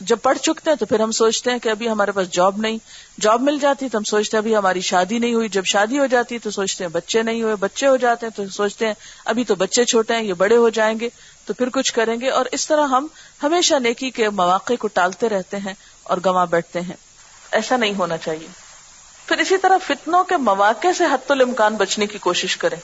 [0.00, 2.78] جب پڑھ چکتے ہیں تو پھر ہم سوچتے ہیں کہ ابھی ہمارے پاس جاب نہیں،
[3.20, 6.06] جاب مل جاتی تو ہم سوچتے ہیں ابھی ہماری شادی نہیں ہوئی، جب شادی ہو
[6.06, 9.44] جاتی تو سوچتے ہیں بچے نہیں ہوئے، بچے ہو جاتے ہیں تو سوچتے ہیں ابھی
[9.44, 11.08] تو بچے چھوٹے ہیں، یہ بڑے ہو جائیں گے،
[11.44, 13.06] تو پھر کچھ کریں گے۔ اور اس طرح ہم
[13.42, 16.96] ہمیشہ نیکی کے مواقع کو ٹالتے رہتے ہیں اور گوا بیٹھتے ہیں۔
[17.50, 18.46] ایسا نہیں ہونا چاہیے۔
[19.26, 22.78] پھر اسی طرح فتنوں کے مواقع سے حت الامکان بچنے کی کوشش کریں۔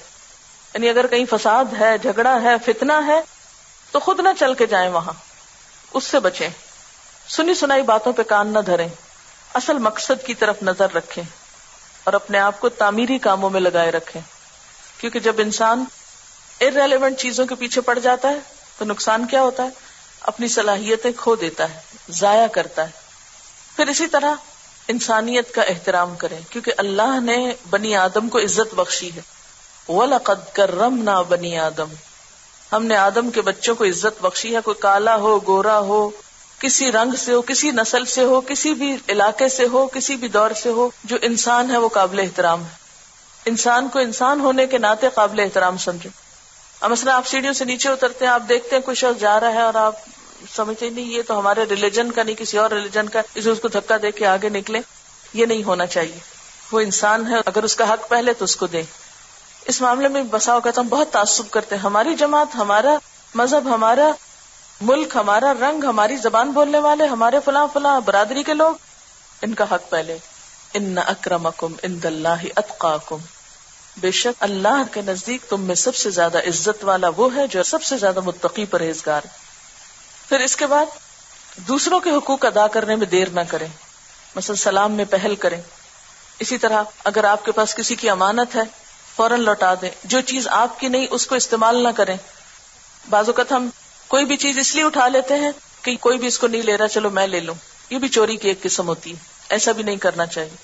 [0.74, 3.20] یعنی اگر کہیں فساد ہے، جھگڑا ہے فتنا ہے،
[3.90, 5.12] تو خود نہ چل کے جائیں وہاں،
[5.94, 6.48] اس سے بچیں۔
[7.30, 8.88] سنی سنائی باتوں پہ کان نہ دھریں۔
[9.54, 11.24] اصل مقصد کی طرف نظر رکھیں
[12.04, 14.22] اور اپنے آپ کو تعمیری کاموں میں لگائے رکھیں۔
[14.98, 15.84] کیونکہ جب انسان
[16.60, 18.38] ارریلیونٹ چیزوں کے پیچھے پڑ جاتا ہے،
[18.78, 19.68] تو نقصان کیا ہوتا ہے؟
[20.20, 22.90] اپنی صلاحیتیں کھو دیتا ہے، ضائع کرتا ہے۔
[23.76, 24.34] پھر اسی طرح
[24.88, 29.20] انسانیت کا احترام کریں، کیونکہ اللہ نے بنی آدم کو عزت بخشی ہے۔
[29.92, 31.88] وَلَقَدْ كَرَّمْنَا بنی آدم۔
[32.72, 36.10] ہم نے آدم کے بچوں کو عزت بخشی ہے، کوئی کالا ہو، گورا ہو
[36.60, 40.28] کسی رنگ سے ہو، کسی نسل سے ہو، کسی بھی علاقے سے ہو، کسی بھی
[40.28, 42.68] دور سے ہو، جو انسان ہے وہ قابل احترام ہے۔
[43.44, 46.10] انسان کو انسان ہونے کے ناطے قابل احترام سمجھے
[46.80, 49.52] اب مثلا آپ سیڑھیوں سے نیچے اترتے ہیں، آپ دیکھتے ہیں کوئی شخص جا رہا
[49.52, 49.94] ہے اور آپ
[50.56, 53.68] سمجھتے نہیں، یہ تو ہمارے ریلیجن کا نہیں، کسی اور ریلیجن کا اسے اس کو
[53.68, 54.80] دھکا دے کے آگے نکلے
[55.34, 56.18] یہ نہیں ہونا چاہیے۔
[56.72, 58.82] وہ انسان ہے، اگر اس کا حق پہلے تو اس کو دے
[59.64, 62.96] اس معاملے میں بساؤ کہتا ہوں بہت تعصب کرتے ہیں۔ ہماری جماعت، ہمارا
[63.34, 64.10] مذہب، ہمارا
[64.80, 68.74] ملک ہمارا رنگ ہماری زبان بولنے والے، ہمارے فلاں فلاں برادری کے لوگ۔
[69.42, 70.18] ان کا حق پہلے۔
[70.74, 73.16] ان اکرمکم ان اللہ اتقاکم۔
[73.96, 77.62] بے شک اللہ کے نزدیک تم میں سب سے زیادہ عزت والا وہ ہے جو
[77.62, 79.20] سب سے زیادہ متقی پرہیزگار۔
[80.28, 80.86] پھر اس کے بعد
[81.56, 83.68] دوسروں کے حقوق ادا کرنے میں دیر نہ کریں۔
[84.36, 85.62] مثلا سلام میں پہل کریں۔
[86.38, 88.62] اسی طرح اگر آپ کے پاس کسی کی امانت ہے،
[89.16, 92.16] فوراً لوٹا دیں۔ جو چیز آپ کی نہیں، اس کو استعمال نہ کریں۔
[93.10, 93.68] بعض اوقات ہم
[94.10, 95.50] کوئی بھی چیز اس لیے اٹھا لیتے ہیں
[95.82, 97.54] کہ کوئی بھی اس کو نہیں لے رہا، چلو میں لے لوں۔
[97.90, 99.16] یہ بھی چوری کی ایک قسم ہوتی ہے۔
[99.48, 100.56] ایسا بھی نہیں کرنا چاہیے۔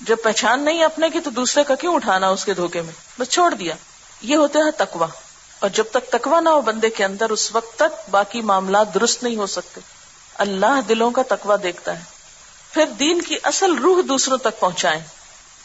[0.00, 3.28] جب پہچان نہیں اپنے کی تو دوسرے کا کیوں اٹھانا اس کے دھوکے میں؟ بس
[3.28, 3.74] چھوڑ دیا۔
[4.22, 5.06] یہ ہوتا ہے تکوا
[5.58, 9.22] اور جب تک تکوا نہ ہو بندے کے اندر، اس وقت تک باقی معاملات درست
[9.22, 9.80] نہیں ہو سکتے۔
[10.34, 12.04] اللہ دلوں کا تکوا دیکھتا ہے۔
[12.72, 15.00] پھر دین کی اصل روح دوسروں تک پہنچائیں۔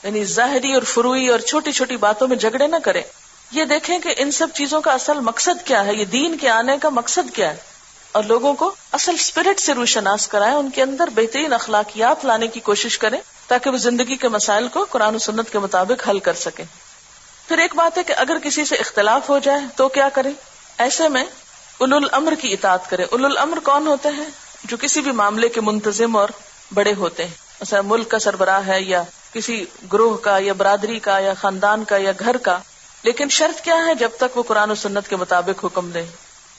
[0.03, 3.03] یعنی ظاہری اور فروئی اور چھوٹی چھوٹی باتوں میں جھگڑے نہ کریں۔
[3.52, 6.78] یہ دیکھیں کہ ان سب چیزوں کا اصل مقصد کیا ہے، یہ دین کے آنے
[6.78, 7.58] کا مقصد کیا ہے۔
[8.12, 12.60] اور لوگوں کو اصل اسپرٹ سے روشناس کرائیں، ان کے اندر بہترین اخلاقیات لانے کی
[12.60, 16.34] کوشش کریں تاکہ وہ زندگی کے مسائل کو قرآن و سنت کے مطابق حل کر
[16.34, 16.66] سکیں۔
[17.48, 20.32] پھر ایک بات ہے کہ اگر کسی سے اختلاف ہو جائے تو کیا کریں؟
[20.78, 21.24] ایسے میں
[21.78, 24.26] اول الامر کی اطاعت کرے اول الامر کون ہوتے ہیں؟
[24.64, 26.30] جو کسی بھی معاملے کے منتظم اور
[26.74, 31.20] بڑے ہوتے ہیں۔ مثلا ملک کا سربراہ ہے یا کسی گروہ کا یا برادری کا
[31.20, 32.60] یا خاندان کا یا گھر کا۔
[33.06, 36.03] لیکن شرط کیا ہے جب تک وہ قرآن و سنت کے مطابق حکم دے؟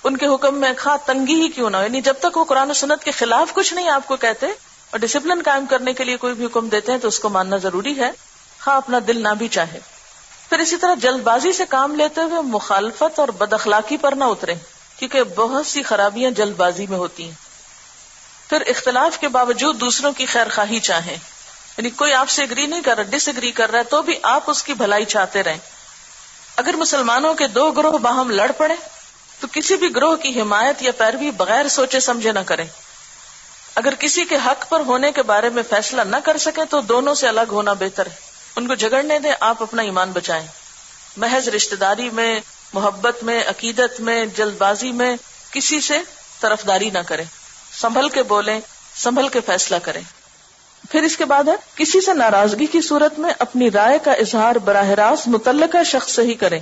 [0.05, 2.74] ان کے حکم میں خواہ تنگی ہی کیوں نہ یعنی جب تک وہ قرآن و
[2.74, 6.34] سنت کے خلاف کچھ نہیں آپ کو کہتے اور ڈسپلن قائم کرنے کے لیے کوئی
[6.34, 8.11] بھی حکم دیتے ہیں تو اس کو ماننا ضروری ہے،
[8.61, 9.78] خواہ اپنا دل نہ بھی چاہے۔
[10.49, 14.24] پھر اسی طرح جلد بازی سے کام لیتے ہوئے مخالفت اور بد اخلاقی پر نہ
[14.24, 14.55] اترے،
[14.99, 17.32] کیونکہ بہت سی خرابیاں جلد بازی میں ہوتی ہیں۔
[18.49, 21.16] پھر اختلاف کے باوجود دوسروں کی خیر خواہی چاہیں۔
[21.78, 24.14] یعنی کوئی آپ سے اگری نہیں کر رہا ڈس اگری کر رہا ہے، تو بھی
[24.22, 25.76] آپ اس کی بھلائی چاہتے رہیں۔
[26.57, 28.74] اگر مسلمانوں کے دو گروہ باہم لڑ پڑے،
[29.40, 32.64] تو کسی بھی گروہ کی حمایت یا پیروی بغیر سوچے سمجھے نہ کریں۔
[33.74, 37.14] اگر کسی کے حق پر ہونے کے بارے میں فیصلہ نہ کر سکے تو دونوں
[37.14, 38.14] سے الگ ہونا بہتر ہے۔
[38.57, 40.46] ان کو جگڑنے دیں، آپ اپنا ایمان بچائیں۔
[41.16, 42.40] محض رشتے داری میں،
[42.72, 45.16] محبت میں، عقیدت میں جلد بازی میں
[45.50, 45.98] کسی سے
[46.40, 47.24] طرفداری نہ کریں۔
[47.80, 48.61] سنبھل کے بولیں،
[48.96, 50.02] سنبھل کے فیصلہ کریں۔
[50.91, 54.57] پھر اس کے بعد ہے، کسی سے ناراضگی کی صورت میں اپنی رائے کا اظہار
[54.57, 56.59] براہ راست متعلقہ شخص سے ہی کریں۔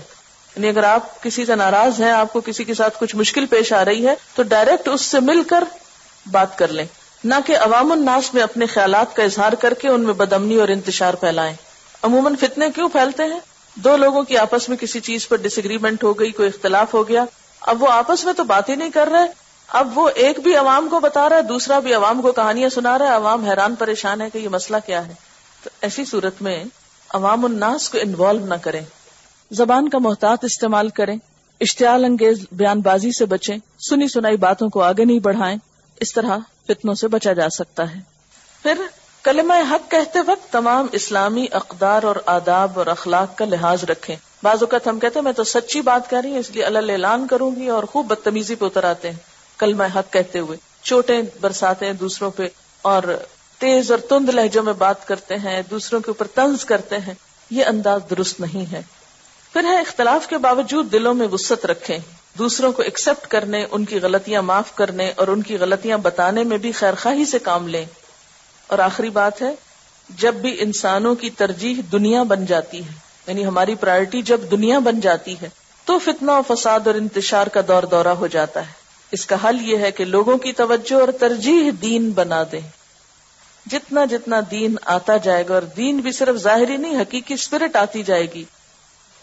[0.57, 3.73] یعنی اگر آپ کسی سے ناراض ہیں، آپ کو کسی کے ساتھ کچھ مشکل پیش
[3.73, 5.65] آ رہی ہے، تو ڈائریکٹ اس سے مل کر
[6.31, 6.87] بات کر لیں۔
[7.25, 10.69] نہ کہ عوام الناس میں اپنے خیالات کا اظہار کر کے ان میں بدمنی اور
[10.69, 11.55] انتشار پھیلائیں۔
[12.03, 13.41] عموماً فتنے کیوں پھیلتے ہیں؟
[13.75, 17.09] دو لوگوں کی آپس میں کسی چیز پر ڈس اگریمنٹ ہو گئی، کوئی اختلاف ہو
[17.09, 17.25] گیا۔
[17.61, 20.89] اب وہ آپس میں تو بات ہی نہیں کر رہے اب وہ ایک بھی عوام
[20.89, 24.21] کو بتا رہا ہے، دوسرا بھی عوام کو کہانیاں سنا رہا ہے، عوام حیران پریشان
[24.21, 25.15] ہے کہ یہ مسئلہ کیا ہے۔
[25.65, 26.65] تو ایسی صورت میں
[27.09, 28.81] عوام الناس کو انوالو نہ کریں۔
[29.51, 31.17] زبان کا محتاط استعمال کریں۔
[31.61, 33.57] اشتعال انگیز بیان بازی سے بچیں۔
[33.89, 35.57] سنی سنائی باتوں کو آگے نہیں بڑھائیں۔
[36.01, 36.39] اس طرح
[36.69, 38.01] فتنوں سے بچا جا سکتا ہے۔
[38.63, 38.75] پھر
[39.23, 44.63] کلمہ حق کہتے وقت تمام اسلامی اقدار اور آداب اور اخلاق کا لحاظ رکھیں۔ بعض
[44.63, 47.27] اوقات ہم کہتے ہیں، میں تو سچی بات کر رہی ہوں، اس لیے اللہ اعلان
[47.27, 51.87] کروں گی اور خوب بدتمیزی پہ اتر آتے ہیں۔ کلمہ حق کہتے ہوئے چوٹیں برساتے
[51.87, 52.49] ہیں دوسروں پہ
[52.83, 53.03] اور
[53.59, 57.15] تیز اور تند لہجوں میں بات کرتے ہیں، دوسروں کے اوپر طنز کرتے ہیں۔
[57.51, 58.83] یہ انداز درست نہیں ہے۔
[59.53, 61.99] پھر ہے اختلاف کے باوجود دلوں میں وسط رکھیں۔
[62.39, 66.59] دوسروں کو ایکسپٹ کرنے، ان کی غلطیاں معاف کرنے اور ان کی غلطیاں بتانے میں
[66.59, 67.85] بھی خیر خواہی سے کام لیں۔
[68.67, 69.55] اور آخری بات ہے،
[70.09, 72.93] جب بھی انسانوں کی ترجیح دنیا بن جاتی ہے
[73.27, 75.49] یعنی ہماری پرائرٹی جب دنیا بن جاتی ہے،
[75.85, 79.69] تو فتنہ و فساد اور انتشار کا دور دورہ ہو جاتا ہے۔ اس کا حل
[79.69, 82.61] یہ ہے کہ لوگوں کی توجہ اور ترجیح دین بنا دیں۔
[83.67, 88.03] جتنا جتنا دین آتا جائے گا اور دین بھی صرف ظاہری نہیں، حقیقی اسپرٹ آتی
[88.03, 88.45] جائے گی،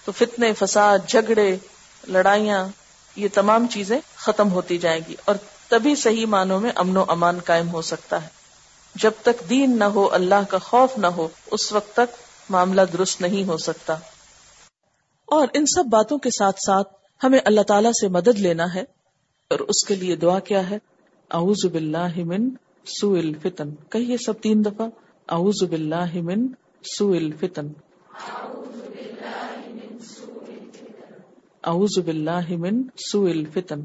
[0.06, 1.58] تو فتنے، فساد، جھگڑے،
[2.08, 2.68] لڑائیاں،
[3.16, 5.36] یہ تمام چیزیں ختم ہوتی جائیں گی اور
[5.70, 8.28] تبھی صحیح معنوں میں امن و امان قائم ہو سکتا ہے۔
[8.96, 12.16] جب تک دین نہ ہو، اللہ کا خوف نہ ہو، اس وقت تک
[12.50, 13.96] معاملہ درست نہیں ہو سکتا۔
[15.26, 16.88] اور ان سب باتوں کے ساتھ ساتھ
[17.24, 19.01] ہمیں اللہ تعالی سے مدد لینا ہے۔
[19.52, 20.80] اور اس کے لیے دعا کیا ہے؟
[21.32, 22.50] اعوذ باللہ من
[22.86, 24.90] سوء الفتن۔ کہیے سب تین دفعہ،
[25.30, 26.48] اعوذ باللہ من
[26.98, 27.68] سوء الفتن۔
[31.64, 33.82] اعوذ باللہ من سوء الفتن۔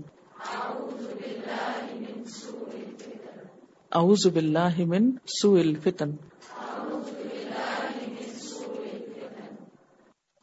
[3.91, 5.11] اعوذ باللہ من
[5.43, 6.11] سوء الفتن۔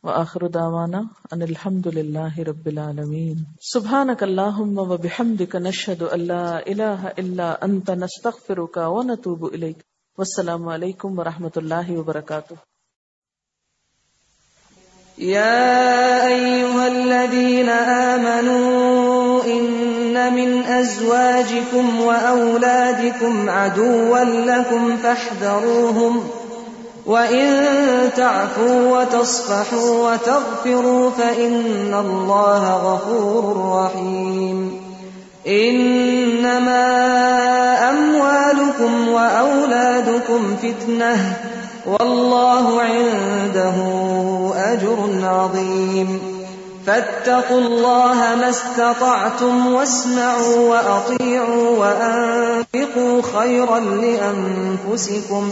[0.03, 7.65] وآخر دعوانا ان الحمد لله رب العالمين سبحانك اللهم وبحمدك نشهد ان لا اله الا
[7.65, 9.77] انت نستغفرك ونتوب اليك
[10.17, 12.55] والسلام عليكم ورحمة الله وبركاته
[15.17, 26.42] يا ايها الذين امنوا ان من ازواجكم واولادكم عدوا لكم فاحذروهم
[27.05, 34.81] وان تعفوا وتصفحوا وتغفروا فان الله غفور رحيم.
[35.47, 36.85] انما
[37.89, 41.37] اموالكم واولادكم فتنه
[41.85, 43.75] والله عنده
[44.55, 46.19] أجر عظيم.
[46.87, 55.51] فاتقوا الله ما استطعتم واسمعوا وأطيعوا وأنفقوا خيرا لأنفسكم